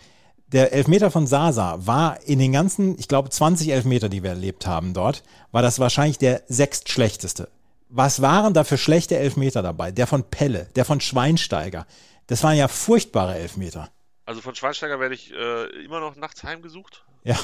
[0.48, 4.66] Der Elfmeter von Sasa war in den ganzen, ich glaube, 20 Elfmeter, die wir erlebt
[4.66, 7.48] haben dort, war das wahrscheinlich der sechstschlechteste.
[7.88, 9.92] Was waren da für schlechte Elfmeter dabei?
[9.92, 11.86] Der von Pelle, der von Schweinsteiger.
[12.26, 13.90] Das waren ja furchtbare Elfmeter.
[14.24, 17.04] Also von Schweinsteiger werde ich äh, immer noch nachts heimgesucht.
[17.22, 17.36] Ja.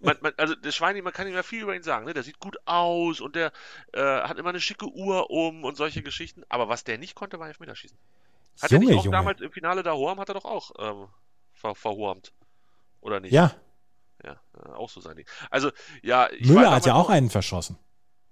[0.00, 2.04] Man, man, also der Schweini, man kann ihm ja viel über ihn sagen.
[2.04, 2.14] Ne?
[2.14, 3.52] Der sieht gut aus und der
[3.92, 6.42] äh, hat immer eine schicke Uhr um und solche Geschichten.
[6.48, 7.96] Aber was der nicht konnte, war Elfmeterschießen.
[8.60, 9.16] Hat er Junge, nicht auch Junge.
[9.16, 11.06] damals im Finale da Horm, hat er doch auch ähm,
[11.52, 12.32] ver verhormt.
[13.00, 13.32] Oder nicht?
[13.32, 13.54] Ja,
[14.24, 14.40] Ja,
[14.74, 15.26] auch so sein Ding.
[15.50, 15.70] Also,
[16.02, 16.28] ja.
[16.30, 17.78] Ich Müller hat ja auch einen verschossen.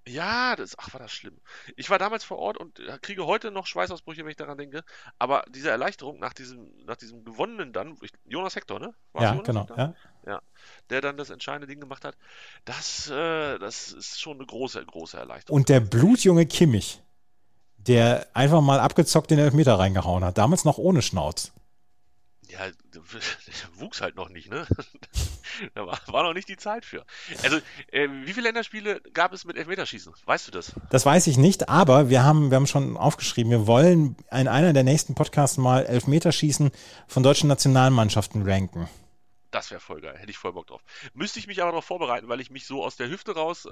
[0.07, 1.39] Ja, das, ach, war das schlimm.
[1.75, 4.83] Ich war damals vor Ort und äh, kriege heute noch Schweißausbrüche, wenn ich daran denke.
[5.19, 8.93] Aber diese Erleichterung nach diesem, nach diesem gewonnenen dann, ich, Jonas Hector, ne?
[9.13, 9.61] War's Ja, Jonas genau.
[9.61, 9.95] Hector?
[10.25, 10.41] Ja.
[10.89, 12.17] Der dann das entscheidende Ding gemacht hat.
[12.65, 15.59] Das, äh, das ist schon eine große, große Erleichterung.
[15.59, 17.01] Und der blutjunge Kimmich,
[17.77, 21.53] der einfach mal abgezockt den Elfmeter reingehauen hat, damals noch ohne Schnauz.
[22.51, 22.59] Ja,
[22.93, 23.01] der
[23.75, 24.67] wuchs halt noch nicht, ne?
[25.73, 27.05] da war, war noch nicht die Zeit für.
[27.43, 27.57] Also,
[27.91, 30.13] äh, wie viele Länderspiele gab es mit Elfmeterschießen?
[30.25, 30.73] Weißt du das?
[30.89, 34.73] Das weiß ich nicht, aber wir haben, wir haben schon aufgeschrieben, wir wollen in einer
[34.73, 36.71] der nächsten Podcasts mal Elfmeterschießen
[37.07, 38.89] von deutschen Nationalmannschaften ranken.
[39.51, 40.81] Das wäre voll geil, hätte ich voll Bock drauf.
[41.13, 43.69] Müsste ich mich aber darauf vorbereiten, weil ich mich so aus der Hüfte raus, äh,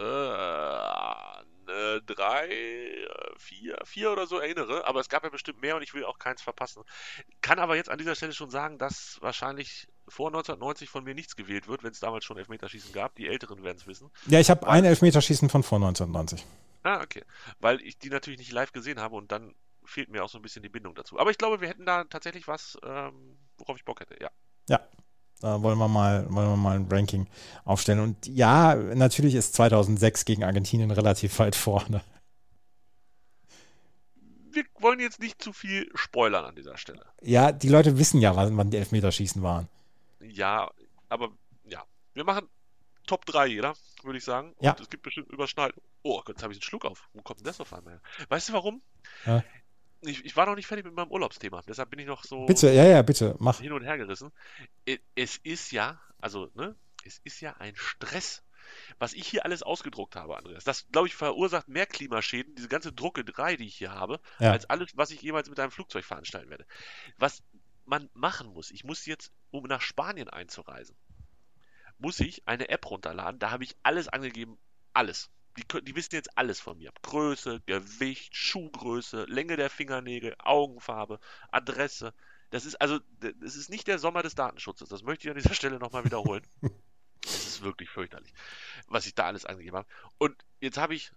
[1.69, 5.81] äh, drei, äh, vier, vier oder so erinnere, aber es gab ja bestimmt mehr und
[5.81, 6.83] ich will auch keins verpassen.
[7.41, 11.35] Kann aber jetzt an dieser Stelle schon sagen, dass wahrscheinlich vor 1990 von mir nichts
[11.35, 13.15] gewählt wird, wenn es damals schon Elfmeterschießen gab.
[13.15, 14.11] Die Älteren werden es wissen.
[14.27, 16.45] Ja, ich habe ein Elfmeterschießen von vor 1990.
[16.83, 17.23] Ah, okay.
[17.59, 19.53] Weil ich die natürlich nicht live gesehen habe und dann
[19.85, 21.19] fehlt mir auch so ein bisschen die Bindung dazu.
[21.19, 24.29] Aber ich glaube, wir hätten da tatsächlich was, ähm, worauf ich Bock hätte, ja.
[24.67, 24.87] Ja,
[25.39, 27.27] da wollen wir mal, wollen wir mal ein Ranking
[27.65, 27.99] aufstellen.
[27.99, 32.01] Und ja, natürlich ist 2006 gegen Argentinien relativ weit vorne.
[34.51, 37.05] Wir wollen jetzt nicht zu viel spoilern an dieser Stelle.
[37.21, 39.69] Ja, die Leute wissen ja, wann die Elfmeterschießen waren.
[40.19, 40.69] Ja,
[41.07, 41.29] aber
[41.63, 42.47] ja, wir machen
[43.07, 43.73] Top 3 jeder,
[44.03, 44.53] würde ich sagen.
[44.59, 44.71] Ja.
[44.71, 45.81] Und es gibt bestimmt Überschneidungen.
[46.03, 47.09] Oh Gott, jetzt habe ich einen Schluck auf.
[47.13, 48.01] Wo kommt denn das auf einmal her?
[48.29, 48.81] Weißt du warum?
[49.25, 49.43] Ja.
[50.01, 51.61] Ich, ich war noch nicht fertig mit meinem Urlaubsthema.
[51.67, 53.59] Deshalb bin ich noch so Bitte, ja, ja, bitte, mach.
[53.59, 54.31] hin und her gerissen.
[55.15, 58.43] Es ist ja, also, ne, es ist ja ein Stress.
[58.99, 62.93] Was ich hier alles ausgedruckt habe, Andreas, das, glaube ich, verursacht mehr Klimaschäden, diese ganze
[62.93, 64.51] Druckerei, die ich hier habe, Ja.
[64.51, 66.65] als alles, was ich jemals mit einem Flugzeug veranstalten werde.
[67.17, 67.41] Was
[67.85, 70.95] man machen muss, ich muss jetzt, um nach Spanien einzureisen,
[71.97, 74.59] muss ich eine App runterladen, da habe ich alles angegeben,
[74.93, 75.29] alles.
[75.59, 76.91] Die, die wissen jetzt alles von mir.
[77.03, 81.19] Größe, Gewicht, Schuhgröße, Länge der Fingernägel, Augenfarbe,
[81.51, 82.13] Adresse.
[82.51, 84.89] Das ist also, d- es ist nicht der Sommer des Datenschutzes.
[84.89, 86.45] Das möchte ich an dieser Stelle nochmal wiederholen.
[87.25, 88.33] es ist wirklich fürchterlich,
[88.87, 89.89] was ich da alles angegeben habe.
[90.17, 91.11] Und jetzt habe ich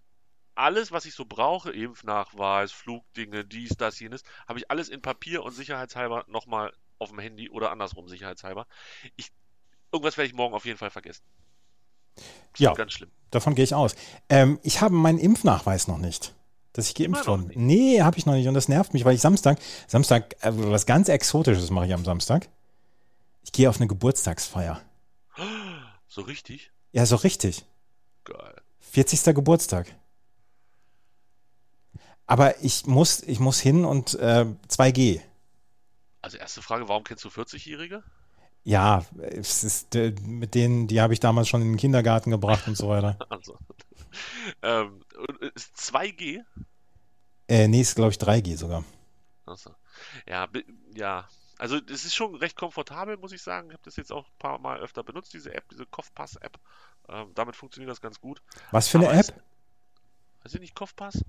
[0.55, 5.43] alles, was ich so brauche, Impfnachweis, Flugdinge, dies, das, jenes, habe ich alles in Papier
[5.43, 8.67] und sicherheitshalber nochmal auf dem Handy oder andersrum sicherheitshalber.
[9.15, 9.31] Ich,
[9.91, 11.23] irgendwas werde ich morgen auf jeden Fall vergessen.
[12.57, 12.73] Ja.
[12.73, 13.09] Ganz schlimm.
[13.31, 13.95] Davon gehe ich aus.
[14.29, 16.33] Ähm, ich habe meinen Impfnachweis noch nicht.
[16.73, 17.51] Dass ich geimpft wurde.
[17.55, 18.47] Nee, habe ich noch nicht.
[18.47, 22.05] Und das nervt mich, weil ich Samstag, Samstag, äh, was ganz Exotisches mache ich am
[22.05, 22.47] Samstag.
[23.43, 24.81] Ich gehe auf eine Geburtstagsfeier.
[26.07, 26.71] So richtig?
[26.91, 27.65] Ja, so richtig.
[28.23, 28.55] Geil.
[28.79, 29.35] 40.
[29.35, 29.87] Geburtstag.
[32.27, 35.21] Aber ich muss, ich muss hin und äh, 2G.
[36.21, 38.03] Also erste Frage, warum kennst du 40-Jährige?
[38.63, 42.67] Ja, es ist, äh, mit denen, die habe ich damals schon in den Kindergarten gebracht
[42.67, 43.17] und so weiter.
[43.29, 43.57] Also.
[44.61, 46.43] ähm, und ist 2G?
[47.47, 48.83] Äh, nee, ist glaube ich 3G sogar.
[49.45, 49.71] Achso.
[50.27, 50.47] Ja,
[50.95, 51.27] ja.
[51.57, 53.69] Also es ist schon recht komfortabel, muss ich sagen.
[53.69, 56.59] Ich habe das jetzt auch ein paar Mal öfter benutzt, diese App, diese Kopfpass-App.
[57.09, 58.41] Ähm, damit funktioniert das ganz gut.
[58.71, 59.43] Was für eine Aber App?
[60.43, 61.23] Heißt die nicht Kopfpass?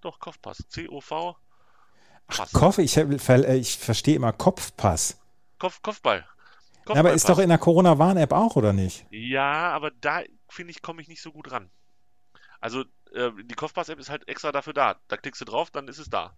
[0.00, 0.64] Doch, Kopfpass.
[0.68, 1.36] C-O-V.
[2.28, 2.52] Pass.
[2.52, 5.18] Kopf, ich, äh, ich verstehe immer Kopfpass.
[5.58, 6.26] Kopf, Kopfball.
[6.88, 9.06] Ja, aber ist doch in der Corona-Warn-App auch, oder nicht?
[9.10, 11.70] Ja, aber da finde ich, komme ich nicht so gut ran.
[12.60, 14.96] Also, äh, die Kopfpass-App ist halt extra dafür da.
[15.08, 16.36] Da klickst du drauf, dann ist es da,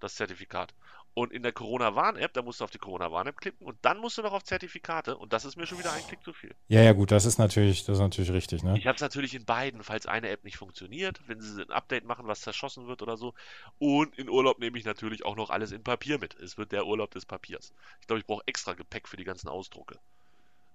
[0.00, 0.74] das Zertifikat.
[1.14, 4.22] Und in der Corona-Warn-App, da musst du auf die Corona-Warn-App klicken und dann musst du
[4.22, 6.54] noch auf Zertifikate und das ist mir schon wieder ein Klick zu viel.
[6.68, 8.78] Ja, ja, gut, das ist natürlich, das ist natürlich richtig, ne?
[8.78, 12.06] Ich habe es natürlich in beiden, falls eine App nicht funktioniert, wenn sie ein Update
[12.06, 13.34] machen, was zerschossen wird oder so.
[13.78, 16.34] Und in Urlaub nehme ich natürlich auch noch alles in Papier mit.
[16.36, 17.74] Es wird der Urlaub des Papiers.
[18.00, 19.98] Ich glaube, ich brauche extra Gepäck für die ganzen Ausdrucke.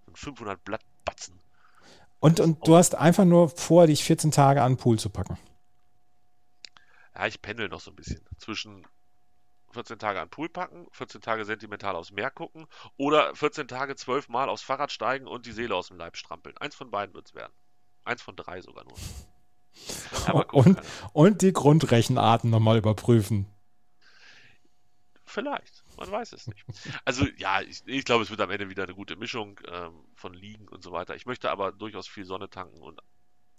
[0.08, 1.40] Ein 500 Blatt Batzen.
[2.20, 5.38] Und, und du hast einfach nur vor, dich 14 Tage an den Pool zu packen.
[7.16, 8.22] Ja, ich pendel noch so ein bisschen.
[8.38, 8.86] Zwischen
[9.78, 12.66] 14 Tage an Pool packen, 14 Tage sentimental aufs Meer gucken
[12.98, 16.58] oder 14 Tage 12 Mal aufs Fahrrad steigen und die Seele aus dem Leib strampeln.
[16.58, 17.54] Eins von beiden wird's werden.
[18.04, 18.96] Eins von drei sogar nur.
[20.52, 20.82] Und,
[21.14, 23.46] und die Grundrechenarten nochmal überprüfen.
[25.24, 26.66] Vielleicht, man weiß es nicht.
[27.06, 30.34] Also ja, ich, ich glaube, es wird am Ende wieder eine gute Mischung ähm, von
[30.34, 31.16] Liegen und so weiter.
[31.16, 33.00] Ich möchte aber durchaus viel Sonne tanken und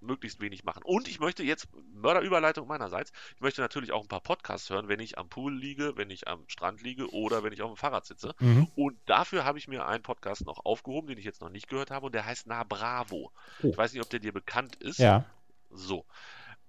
[0.00, 0.82] möglichst wenig machen.
[0.84, 5.00] Und ich möchte jetzt, Mörderüberleitung meinerseits, ich möchte natürlich auch ein paar Podcasts hören, wenn
[5.00, 8.06] ich am Pool liege, wenn ich am Strand liege oder wenn ich auf dem Fahrrad
[8.06, 8.34] sitze.
[8.38, 8.68] Mhm.
[8.76, 11.90] Und dafür habe ich mir einen Podcast noch aufgehoben, den ich jetzt noch nicht gehört
[11.90, 13.32] habe und der heißt Na Bravo.
[13.62, 13.68] Oh.
[13.68, 14.98] Ich weiß nicht, ob der dir bekannt ist.
[14.98, 15.24] Ja.
[15.70, 16.04] So.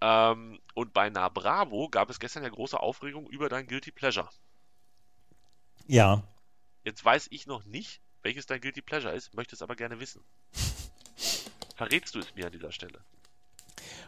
[0.01, 4.29] Ähm, und bei Na Bravo gab es gestern ja große Aufregung über dein Guilty Pleasure.
[5.87, 6.23] Ja.
[6.83, 10.23] Jetzt weiß ich noch nicht, welches dein Guilty Pleasure ist, möchte es aber gerne wissen.
[11.75, 13.03] Verrätst du es mir an dieser Stelle?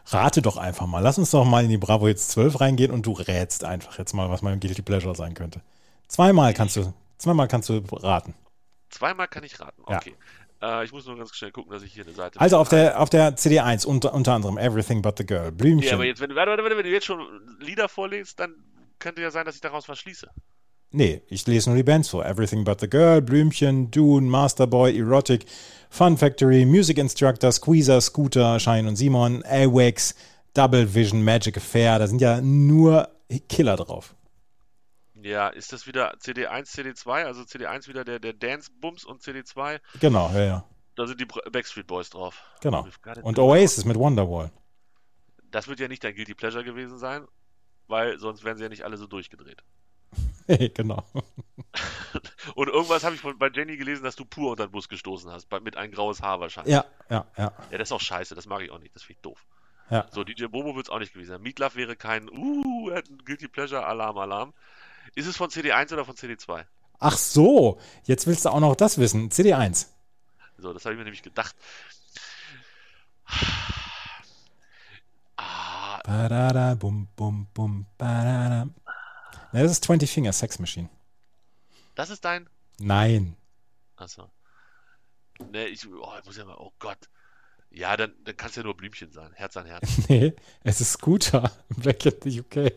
[0.06, 1.00] Rate doch einfach mal.
[1.00, 4.12] Lass uns doch mal in die Bravo jetzt 12 reingehen und du rätst einfach jetzt
[4.14, 5.60] mal, was mein Guilty Pleasure sein könnte.
[6.08, 8.34] Zweimal kannst du, zweimal kannst du raten.
[8.90, 9.82] Zweimal kann ich raten.
[9.88, 9.96] Ja.
[9.96, 10.14] Okay.
[10.60, 12.40] Äh, ich muss nur ganz schnell gucken, dass ich hier eine Seite.
[12.40, 15.88] Also auf der, auf der CD1 unter, unter anderem Everything But the Girl, Blümchen.
[15.88, 17.20] Ja, aber jetzt, wenn warte, warte, wenn du jetzt schon
[17.60, 18.54] Lieder vorlegst, dann
[18.98, 20.30] könnte ja sein, dass ich daraus was schließe.
[20.92, 22.24] Nee, ich lese nur die Bands vor.
[22.26, 25.46] Everything But the Girl, Blümchen, Dune, Masterboy, Erotic,
[25.88, 30.14] Fun Factory, Music Instructor, Squeezer, Scooter, Shine und Simon, AWAX,
[30.54, 31.98] Double Vision, Magic Affair.
[31.98, 33.08] Da sind ja nur
[33.48, 34.14] Killer drauf.
[35.14, 37.24] Ja, ist das wieder CD1, CD2?
[37.24, 40.64] Also CD1 wieder der, der Dance-Bums und CD2, Genau, ja, ja.
[40.96, 42.42] da sind die Backstreet Boys drauf.
[42.60, 42.86] Genau.
[43.22, 43.38] Und.
[43.38, 44.50] Oasis mit Wonderwall.
[45.50, 47.24] das wird ja nicht dein Guilty Pleasure gewesen sein,
[47.86, 49.62] weil sonst wären sie ja nicht alle so durchgedreht.
[50.74, 51.04] Genau.
[52.54, 55.30] Und irgendwas habe ich von, bei Jenny gelesen, dass du pur unter den Bus gestoßen
[55.30, 56.74] hast, bei, mit ein graues Haar wahrscheinlich.
[56.74, 57.52] Ja, ja, ja.
[57.70, 59.44] Ja, das ist auch scheiße, das mag ich auch nicht, das finde ich doof.
[59.90, 60.06] Ja.
[60.10, 61.42] So, DJ Bobo wird es auch nicht gewesen sein.
[61.42, 64.52] Meatloaf wäre kein, uh, er hat ein Guilty Pleasure, Alarm, Alarm.
[65.14, 66.64] Ist es von CD1 oder von CD2?
[66.98, 69.28] Ach so, jetzt willst du auch noch das wissen.
[69.30, 69.88] CD1.
[70.56, 71.54] So, das habe ich mir nämlich gedacht.
[75.36, 78.68] Ah, Badada, bum, bum, bum, badada.
[79.52, 80.88] Na, das ist 20 Finger Sex Machine.
[81.94, 82.48] das ist dein.
[82.78, 83.36] Nein.
[83.96, 84.30] Achso.
[85.50, 86.98] Ne, ich, oh, ich muss ja mal, oh Gott.
[87.70, 89.30] Ja, dann, dann kann es ja nur Blümchen sein.
[89.34, 89.88] Herz an Herz.
[90.08, 91.50] Nee, es ist Scooter.
[91.70, 92.72] Black in the UK.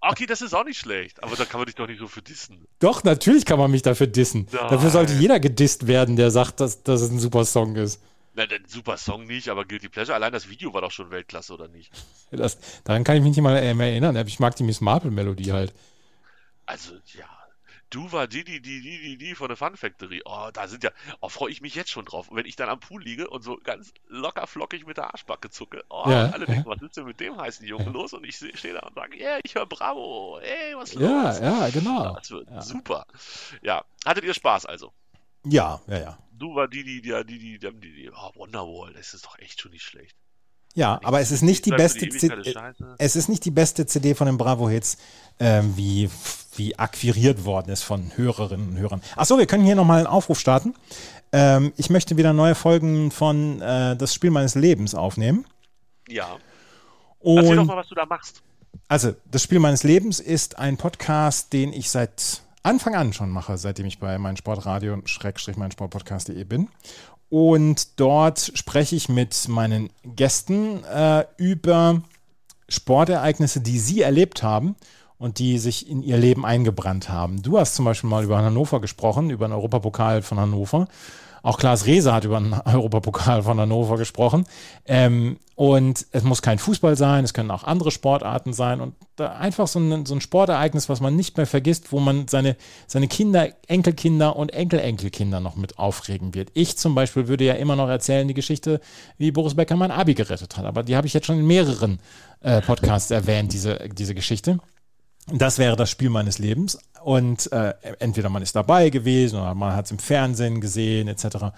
[0.00, 2.22] Okay, das ist auch nicht schlecht, aber da kann man dich doch nicht so für
[2.22, 2.64] dissen.
[2.78, 4.46] Doch, natürlich kann man mich dafür dissen.
[4.52, 4.68] Nein.
[4.70, 8.00] Dafür sollte jeder gedisst werden, der sagt, dass, dass es ein super Song ist.
[8.34, 10.14] Na, dann super Song nicht, aber Guilty Pleasure.
[10.14, 11.90] Allein das Video war doch schon Weltklasse, oder nicht?
[12.30, 14.14] Das, daran kann ich mich nicht mal äh, mehr erinnern.
[14.26, 15.74] Ich mag die Miss Marple-Melodie halt.
[16.66, 17.28] Also, ja.
[17.88, 20.20] Du war die, die, die, die, die, die von der Fun Factory.
[20.24, 22.28] Oh, da sind ja, oh, freue ich mich jetzt schon drauf.
[22.28, 25.50] Und wenn ich dann am Pool liege und so ganz locker flockig mit der Arschbacke
[25.50, 28.12] zucke, oh, Ja, alle denken, was ist denn mit dem heißen Jungen los?
[28.12, 31.38] Und ich stehe da und sage, yeah, ich höre Bravo, ey, was ist Ja, los?
[31.38, 32.14] ja, genau.
[32.16, 32.60] Das wird Ja.
[32.60, 33.06] super.
[33.62, 34.92] Ja, hattet ihr Spaß also?
[35.44, 36.18] Ja, ja, ja.
[36.32, 39.38] Du war die, die, die, die, die, die, die, die oh, Wonderwall, das ist doch
[39.38, 40.16] echt schon nicht schlecht.
[40.76, 42.54] Ja, aber es ist nicht die beste ist CD,
[42.98, 44.98] es ist nicht die beste CD von den Bravo Hits,
[45.40, 46.10] ähm, wie,
[46.56, 49.00] wie akquiriert worden ist von Hörerinnen und Hörern.
[49.16, 50.74] Achso, wir können hier nochmal einen Aufruf starten.
[51.32, 55.46] Ähm, ich möchte wieder neue Folgen von äh, Das Spiel meines Lebens aufnehmen.
[56.08, 56.36] Ja.
[57.24, 58.42] Erzähl doch Und mal, was du da machst.
[58.86, 63.56] also, Das Spiel meines Lebens ist ein Podcast, den ich seit Anfang an schon mache,
[63.56, 66.68] seitdem ich bei meinem Sportradio, Schrägstrich, mein Sportpodcast.de bin.
[67.28, 72.02] Und dort spreche ich mit meinen Gästen äh, über
[72.68, 74.76] Sportereignisse, die sie erlebt haben
[75.18, 77.42] und die sich in ihr Leben eingebrannt haben.
[77.42, 80.88] Du hast zum Beispiel mal über Hannover gesprochen, über den Europapokal von Hannover.
[81.46, 84.46] Auch Klaas Rehse hat über den Europapokal von Hannover gesprochen.
[84.84, 88.80] Ähm, und es muss kein Fußball sein, es können auch andere Sportarten sein.
[88.80, 92.26] Und da einfach so ein, so ein Sportereignis, was man nicht mehr vergisst, wo man
[92.26, 92.56] seine,
[92.88, 96.50] seine Kinder, Enkelkinder und Enkelenkelkinder noch mit aufregen wird.
[96.54, 98.80] Ich zum Beispiel würde ja immer noch erzählen, die Geschichte,
[99.16, 100.64] wie Boris Becker mein Abi gerettet hat.
[100.64, 102.00] Aber die habe ich jetzt schon in mehreren
[102.40, 104.58] äh, Podcasts erwähnt, diese, diese Geschichte.
[105.28, 106.78] Das wäre das Spiel meines Lebens.
[107.06, 111.52] Und äh, entweder man ist dabei gewesen oder man hat es im Fernsehen gesehen, etc.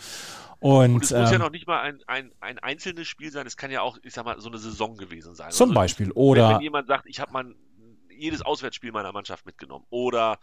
[0.61, 3.47] Und, Und es muss ja ähm, noch nicht mal ein, ein, ein einzelnes Spiel sein,
[3.47, 5.51] es kann ja auch, ich sag mal, so eine Saison gewesen sein.
[5.51, 6.09] zum Also, Beispiel.
[6.09, 7.55] Wenn, Oder wenn jemand sagt, ich habe mal
[8.11, 9.87] jedes Auswärtsspiel meiner Mannschaft mitgenommen.
[9.89, 10.39] Oder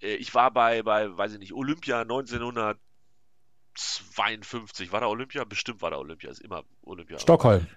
[0.00, 4.90] äh, ich war bei, bei, weiß ich nicht, Olympia 1952.
[4.90, 5.44] War da Olympia?
[5.44, 7.20] Bestimmt war da Olympia, ist immer Olympia.
[7.20, 7.68] Stockholm.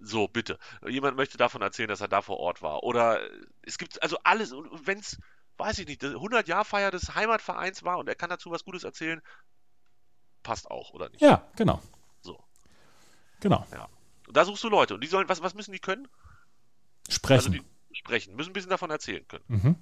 [0.00, 0.56] So, bitte.
[0.86, 2.84] Jemand möchte davon erzählen, dass er da vor Ort war.
[2.84, 3.28] Oder äh,
[3.62, 4.54] es gibt also alles,
[4.84, 5.18] wenn es,
[5.58, 9.20] weiß ich nicht, 100-Jahr-Feier des Heimatvereins war und er kann dazu was Gutes erzählen,
[10.42, 11.20] passt auch, oder nicht?
[11.20, 11.80] Ja, genau.
[12.22, 12.42] So.
[13.40, 13.64] Genau.
[14.26, 14.94] Und da suchst du Leute.
[14.94, 16.08] Und die sollen, was, was müssen die können?
[17.06, 17.52] Also Sprechen.
[17.52, 17.62] die
[17.96, 19.44] sprechen, müssen ein bisschen davon erzählen können.
[19.48, 19.76] mhm.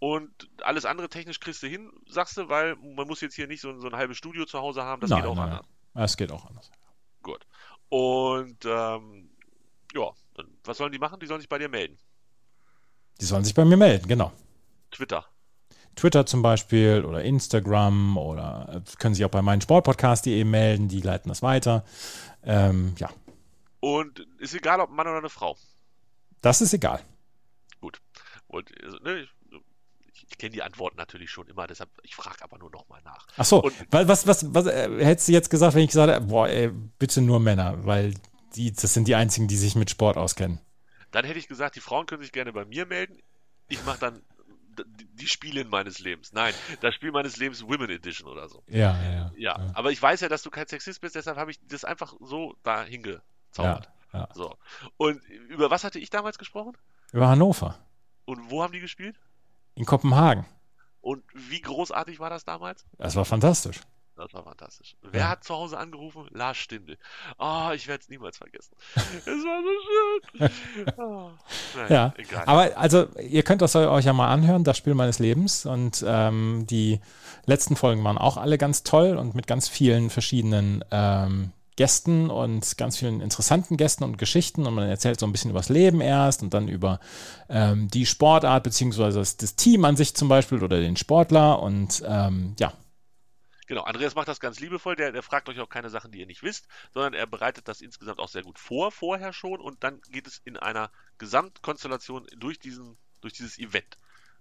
[0.00, 3.60] Und alles andere technisch kriegst du hin, sagst du, weil man muss jetzt hier nicht
[3.60, 5.66] so, ein- so ein halbes Studio zu Hause haben, das nein, geht auch nein, anders.
[5.94, 6.04] nein.
[6.04, 6.70] Es geht auch anders.
[7.22, 7.44] Gut.
[7.88, 9.30] Und ähm,
[9.94, 11.18] ja, dann, was sollen die machen?
[11.18, 11.98] Die sollen sich bei dir melden.
[13.20, 14.32] Die sollen sich bei mir melden, genau.
[14.90, 15.26] Twitter.
[15.96, 21.00] Twitter zum Beispiel oder Instagram oder äh, können sich auch bei meinen Sportpodcast.de melden, die
[21.00, 21.84] leiten das weiter.
[22.44, 23.10] Ähm, ja,
[23.80, 25.56] Und ist egal, ob ein Mann oder eine Frau.
[26.40, 27.00] das ist egal.
[27.80, 28.00] Gut.
[28.46, 29.28] Und, also, ne, ich
[30.30, 33.26] ich, kenne die Antworten natürlich schon immer, deshalb, ich frage aber nur nochmal nach.
[33.36, 36.12] Ach so, Und- weil was, was, was äh, hättest du jetzt gesagt, wenn ich gesagt
[36.12, 38.14] hätte, boah, ey, bitte nur Männer, weil
[38.54, 40.60] die, das sind die einzigen, die sich mit Sport auskennen.
[41.10, 43.18] Dann hätte ich gesagt, die Frauen können sich gerne bei mir melden.
[43.68, 44.22] Ich mache dann
[44.86, 46.32] die Spielin meines Lebens.
[46.32, 48.62] Nein, das Spiel meines Lebens Women Edition oder so.
[48.68, 49.32] Ja, ja, ja.
[49.36, 52.14] Ja, aber ich weiß ja, dass du kein Sexist bist, deshalb habe ich das einfach
[52.20, 53.88] so da hingezaubert.
[54.12, 54.28] Ja, ja.
[54.34, 54.56] So.
[54.96, 56.76] Und über was hatte ich damals gesprochen?
[57.12, 57.78] Über Hannover,
[58.26, 59.16] Und wo haben die gespielt?
[59.74, 60.44] in Kopenhagen.
[61.00, 62.84] Und wie großartig war das damals?
[62.98, 63.80] Das war fantastisch.
[64.18, 64.96] Das war fantastisch.
[65.02, 65.28] Wer Ja.
[65.30, 66.26] hat zu Hause angerufen?
[66.32, 66.98] Lars Stindl.
[67.38, 68.74] Oh, ich werde es niemals vergessen.
[68.96, 70.92] Es war so schön.
[70.98, 71.30] Oh,
[71.76, 72.44] naja, Ja, egal.
[72.46, 75.66] aber also ihr könnt das euch ja mal anhören, das Spiel meines Lebens.
[75.66, 77.00] Und ähm, die
[77.46, 82.76] letzten Folgen waren auch alle ganz toll und mit ganz vielen verschiedenen ähm, Gästen und
[82.76, 84.66] ganz vielen interessanten Gästen und Geschichten.
[84.66, 86.98] Und man erzählt so ein bisschen über das Leben erst und dann über
[87.48, 91.62] ähm, die Sportart beziehungsweise das, das Team an sich zum Beispiel oder den Sportler.
[91.62, 92.72] Und ähm, ja,
[93.68, 96.26] Genau, Andreas macht das ganz liebevoll, der, der fragt euch auch keine Sachen, die ihr
[96.26, 100.00] nicht wisst, sondern er bereitet das insgesamt auch sehr gut vor, vorher schon, und dann
[100.10, 103.98] geht es in einer Gesamtkonstellation durch, diesen, durch dieses Event.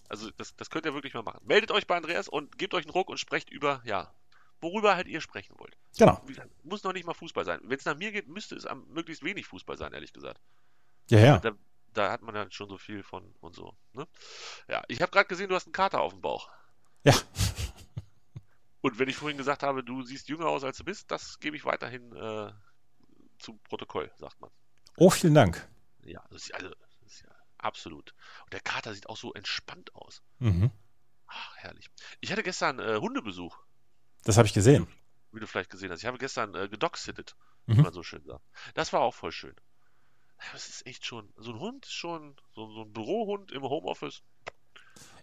[0.07, 1.41] Also das, das könnt ihr wirklich mal machen.
[1.45, 4.13] Meldet euch bei Andreas und gebt euch einen Ruck und sprecht über, ja,
[4.61, 5.75] worüber halt ihr sprechen wollt.
[5.97, 6.23] Genau.
[6.63, 7.59] Muss noch nicht mal Fußball sein.
[7.63, 10.39] Wenn es nach mir geht, müsste es am möglichst wenig Fußball sein, ehrlich gesagt.
[11.09, 11.39] Ja, ja.
[11.39, 11.51] Da,
[11.93, 13.75] da hat man dann schon so viel von und so.
[13.91, 14.07] Ne?
[14.69, 16.49] Ja, ich habe gerade gesehen, du hast einen Kater auf dem Bauch.
[17.03, 17.13] Ja.
[18.81, 21.55] Und wenn ich vorhin gesagt habe, du siehst jünger aus, als du bist, das gebe
[21.55, 22.51] ich weiterhin äh,
[23.39, 24.51] zum Protokoll, sagt man.
[24.97, 25.67] Oh, vielen Dank.
[26.03, 28.13] Ja, das ist, also, das ist ja absolut.
[28.45, 30.21] Und der Kater sieht auch so entspannt aus.
[30.39, 30.71] Mhm.
[31.27, 31.89] Ach, herrlich.
[32.21, 33.57] Ich hatte gestern äh, Hundebesuch,
[34.23, 34.87] Das habe ich gesehen.
[35.31, 35.99] wie du vielleicht gesehen hast.
[35.99, 37.35] Ich habe gestern äh, gedogsittet,
[37.65, 37.77] Mhm.
[37.79, 38.45] wie man so schön sagt.
[38.75, 39.55] Das war auch voll schön.
[40.53, 44.21] Das ist echt schon, so ein Hund ist schon, so, so ein Bürohund im Homeoffice.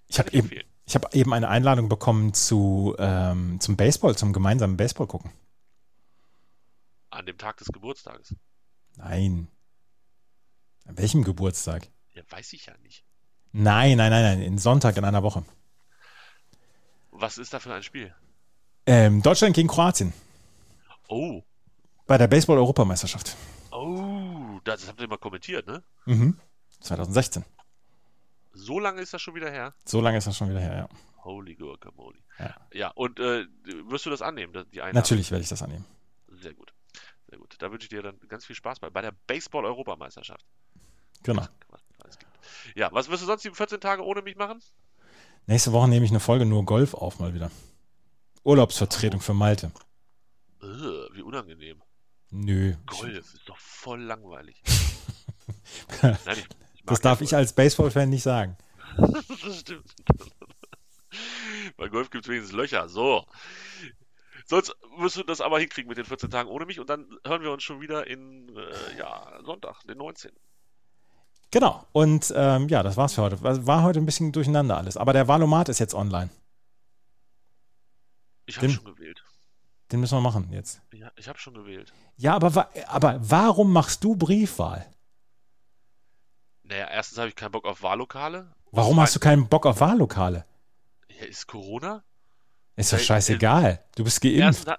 [0.08, 0.68] Ich habe eben, empfehlen.
[0.86, 5.30] Ich hab eben eine Einladung bekommen zu, ähm, zum Baseball, zum gemeinsamen Baseball gucken.
[7.10, 8.34] An dem Tag des Geburtstages.
[8.96, 9.48] Nein.
[10.86, 11.88] An welchem Geburtstag?
[12.12, 13.04] Ja, weiß ich ja nicht.
[13.52, 14.42] Nein, nein, nein, nein.
[14.42, 15.44] In Sonntag in einer Woche.
[17.12, 18.12] Was ist da für ein Spiel?
[18.86, 20.12] Ähm, Deutschland gegen Kroatien.
[21.08, 21.42] Oh,
[22.06, 23.36] Bei der Baseball-Europameisterschaft.
[23.70, 25.82] oh, das habt ihr mal kommentiert, ne?
[26.06, 26.38] Mhm.
[26.80, 27.44] 2016.
[28.54, 29.74] So lange ist das schon wieder her.
[29.84, 30.88] So lange ist das schon wieder her, ja.
[31.24, 32.18] Holy Guacamole.
[32.38, 32.54] Ja.
[32.72, 33.46] Ja, und äh,
[33.86, 35.02] wirst du das annehmen, die Einladung?
[35.02, 35.84] Natürlich werde ich das annehmen.
[36.28, 36.72] Sehr gut.
[37.28, 37.56] Sehr gut.
[37.58, 40.44] Da wünsche ich dir dann ganz viel Spaß bei, bei der Baseball-Europameisterschaft.
[41.22, 41.46] Genau.
[42.74, 44.62] Ja, was wirst du sonst die 14 Tage ohne mich machen?
[45.46, 47.50] Nächste Woche nehme ich eine Folge nur Golf auf mal wieder.
[48.44, 49.72] Urlaubsvertretung für Malte.
[50.62, 51.82] Ugh, wie unangenehm.
[52.30, 52.74] Nö.
[52.86, 54.62] Golf ist doch voll langweilig.
[56.02, 56.48] Nein, ich,
[56.86, 58.56] Das darf ich als Baseball-Fan nicht sagen.
[58.96, 59.94] Das stimmt.
[61.76, 62.88] Bei Golf gibt es wenigstens Löcher.
[62.88, 63.26] So.
[64.46, 67.42] Sonst wirst du das aber hinkriegen mit den 14 Tagen ohne mich und dann hören
[67.42, 70.30] wir uns schon wieder in äh, ja, Sonntag, den 19.
[71.50, 71.86] Genau.
[71.92, 73.42] Und ähm, ja, das war's für heute.
[73.42, 74.96] War heute ein bisschen durcheinander alles.
[74.96, 76.30] Aber der Valomat ist jetzt online.
[78.46, 79.24] Ich habe schon gewählt.
[79.92, 80.82] Den müssen wir machen jetzt.
[80.92, 81.92] Ja, ich habe schon gewählt.
[82.16, 84.86] Ja, aber, aber warum machst du Briefwahl?
[86.64, 88.52] Naja, erstens habe ich keinen Bock auf Wahllokale.
[88.70, 90.46] Warum hast du keinen Bock auf Wahllokale?
[91.08, 92.02] Ja, ist Corona?
[92.76, 93.84] Ist doch scheißegal.
[93.96, 94.66] Du bist geimpft.
[94.66, 94.74] Erstens,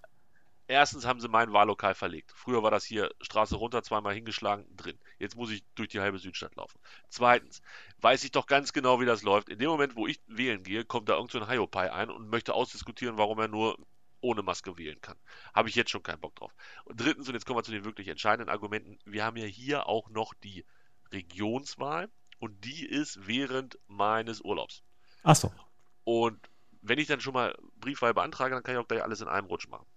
[0.67, 2.33] erstens haben sie mein Wahllokal verlegt.
[2.35, 4.99] Früher war das hier Straße runter, zweimal hingeschlagen, drin.
[5.19, 6.79] Jetzt muss ich durch die halbe Südstadt laufen.
[7.09, 7.61] Zweitens,
[8.01, 9.49] weiß ich doch ganz genau, wie das läuft.
[9.49, 12.29] In dem Moment, wo ich wählen gehe, kommt da irgend so ein Hiopai ein und
[12.29, 13.77] möchte ausdiskutieren, warum er nur
[14.21, 15.17] ohne Maske wählen kann.
[15.53, 16.51] Habe ich jetzt schon keinen Bock drauf.
[16.85, 19.87] Und drittens, und jetzt kommen wir zu den wirklich entscheidenden Argumenten, wir haben ja hier
[19.87, 20.65] auch noch die
[21.15, 24.83] Regionswahl und die ist während meines Urlaubs.
[25.23, 25.51] Ach so.
[26.03, 26.37] Und
[26.81, 29.47] wenn ich dann schon mal Briefwahl beantrage, dann kann ich auch gleich alles in einem
[29.47, 29.87] Rutsch machen.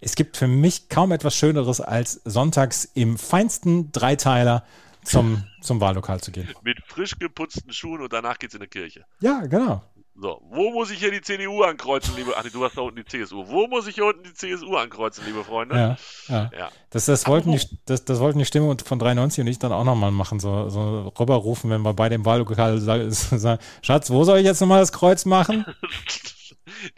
[0.00, 4.66] Es gibt für mich kaum etwas Schöneres, als sonntags im feinsten Dreiteiler
[5.04, 6.48] zum, zum Wahllokal zu gehen.
[6.62, 9.06] Mit frisch geputzten Schuhen und danach geht's in die Kirche.
[9.20, 9.82] Ja, genau.
[10.22, 12.34] So, wo muss ich hier die CDU ankreuzen, liebe.
[12.36, 13.46] Ach nee, du hast da unten die CSU.
[13.48, 15.74] Wo muss ich hier unten die CSU ankreuzen, liebe Freunde?
[15.74, 15.96] Ja,
[16.28, 16.50] ja.
[16.56, 16.68] Ja.
[16.90, 19.84] Das, das, wollten die, das, das wollten die Stimme von 93 und ich dann auch
[19.84, 20.38] nochmal machen.
[20.38, 24.60] So, so rüberrufen, wenn wir bei dem Wahllokal sa- sagen, Schatz, wo soll ich jetzt
[24.60, 25.64] nochmal das Kreuz machen?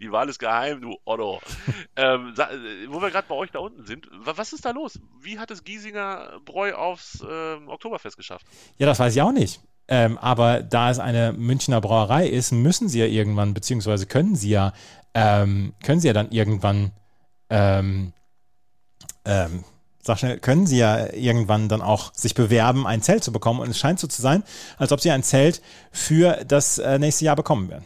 [0.01, 1.41] Die Wahl ist geheim, du Otto.
[1.97, 4.99] ähm, äh, wo wir gerade bei euch da unten sind, wa- was ist da los?
[5.21, 8.47] Wie hat es Giesinger Bräu aufs ähm, Oktoberfest geschafft?
[8.79, 9.61] Ja, das weiß ich auch nicht.
[9.95, 14.49] Ähm, aber da es eine Münchner Brauerei ist, müssen sie ja irgendwann, beziehungsweise können sie
[14.49, 14.73] ja,
[15.13, 16.93] ähm, können sie ja dann irgendwann,
[17.51, 18.15] ähm,
[19.27, 19.65] ähm,
[20.01, 23.61] sag schnell, können sie ja irgendwann dann auch sich bewerben, ein Zelt zu bekommen.
[23.61, 24.45] Und es scheint so zu sein,
[24.79, 27.85] als ob sie ein Zelt für das äh, nächste Jahr bekommen werden.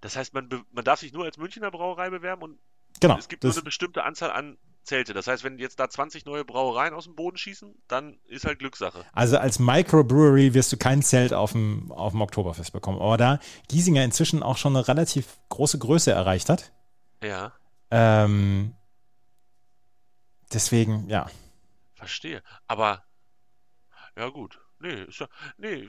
[0.00, 2.58] Das heißt, man, man darf sich nur als Münchner Brauerei bewerben und
[3.00, 3.18] Genau.
[3.18, 5.12] es gibt nur eine bestimmte Anzahl an Zelte.
[5.14, 8.58] Das heißt, wenn jetzt da 20 neue Brauereien aus dem Boden schießen, dann ist halt
[8.58, 9.04] Glückssache.
[9.12, 13.00] also als Microbrewery wirst du kein Zelt auf dem, auf dem Oktoberfest bekommen.
[13.00, 16.72] Aber da Giesinger inzwischen auch schon eine relativ große Größe erreicht hat,
[17.22, 17.52] Ja,
[17.90, 18.74] ähm,
[20.52, 21.26] deswegen, ja.
[21.94, 22.42] verstehe.
[22.66, 23.04] Aber,
[24.16, 24.58] ja gut.
[24.80, 25.28] Nee, ist ja,
[25.58, 25.88] nee,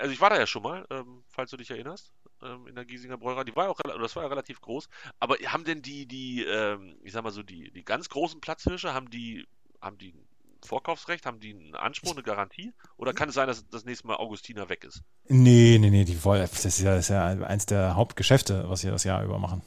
[0.00, 2.12] also ich war da ja schon mal, ähm, falls du dich erinnerst,
[2.42, 3.44] in der Giesinger Brauerei.
[3.44, 4.88] Die war ja auch, das war ja relativ groß.
[5.18, 8.94] Aber haben denn die, die, ähm, ich sag mal so, die, die ganz großen Platzhirsche,
[8.94, 9.46] haben die,
[9.80, 10.26] haben die ein
[10.64, 12.72] Vorkaufsrecht, haben die einen Anspruch, eine Garantie?
[12.96, 15.02] Oder kann es sein, dass das nächste Mal Augustiner weg ist?
[15.28, 18.80] Nee, nee, nee, die wollen, das ist ja, das ist ja eins der Hauptgeschäfte, was
[18.80, 19.62] sie das Jahr über machen.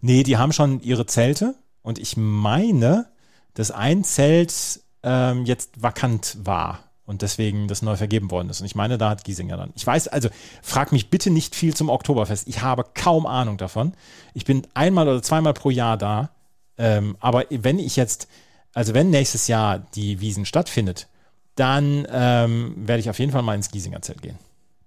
[0.00, 3.12] Nee, die haben schon ihre Zelte und ich meine,
[3.54, 8.60] dass ein Zelt ähm, jetzt vakant war und deswegen das neu vergeben worden ist.
[8.60, 9.72] Und ich meine, da hat Giesinger dann.
[9.74, 10.28] Ich weiß, also
[10.62, 12.46] frag mich bitte nicht viel zum Oktoberfest.
[12.46, 13.94] Ich habe kaum Ahnung davon.
[14.34, 16.30] Ich bin einmal oder zweimal pro Jahr da.
[16.76, 18.28] Ähm, aber wenn ich jetzt,
[18.74, 21.08] also wenn nächstes Jahr die Wiesen stattfindet,
[21.56, 24.38] dann ähm, werde ich auf jeden Fall mal ins Giesinger Zelt gehen.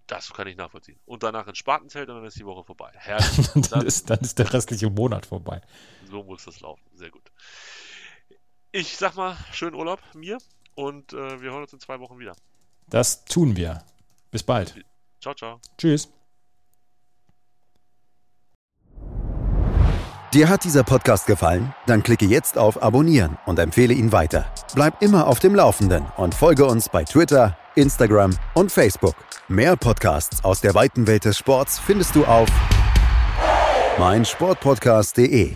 [0.07, 0.99] Das kann ich nachvollziehen.
[1.05, 2.91] Und danach ins Spartenzelt und dann ist die Woche vorbei.
[2.97, 3.47] Herrlich.
[3.53, 5.59] dann, Dann- ist, dann ist der restliche Monat vorbei.
[6.09, 6.83] So muss das laufen.
[6.95, 7.23] Sehr gut.
[8.73, 10.37] Ich sag mal, schönen Urlaub mir
[10.75, 12.33] und äh, wir hören uns in zwei Wochen wieder.
[12.87, 13.83] Das tun wir.
[14.31, 14.75] Bis bald.
[15.21, 15.59] Ciao, ciao.
[15.77, 16.09] Tschüss.
[20.33, 21.73] Dir hat dieser Podcast gefallen?
[21.87, 24.45] Dann klicke jetzt auf Abonnieren und empfehle ihn weiter.
[24.73, 29.15] Bleib immer auf dem Laufenden und folge uns bei Twitter, Instagram und Facebook.
[29.49, 32.47] Mehr Podcasts aus der weiten Welt des Sports findest du auf
[33.99, 35.53] meinsportpodcast.de.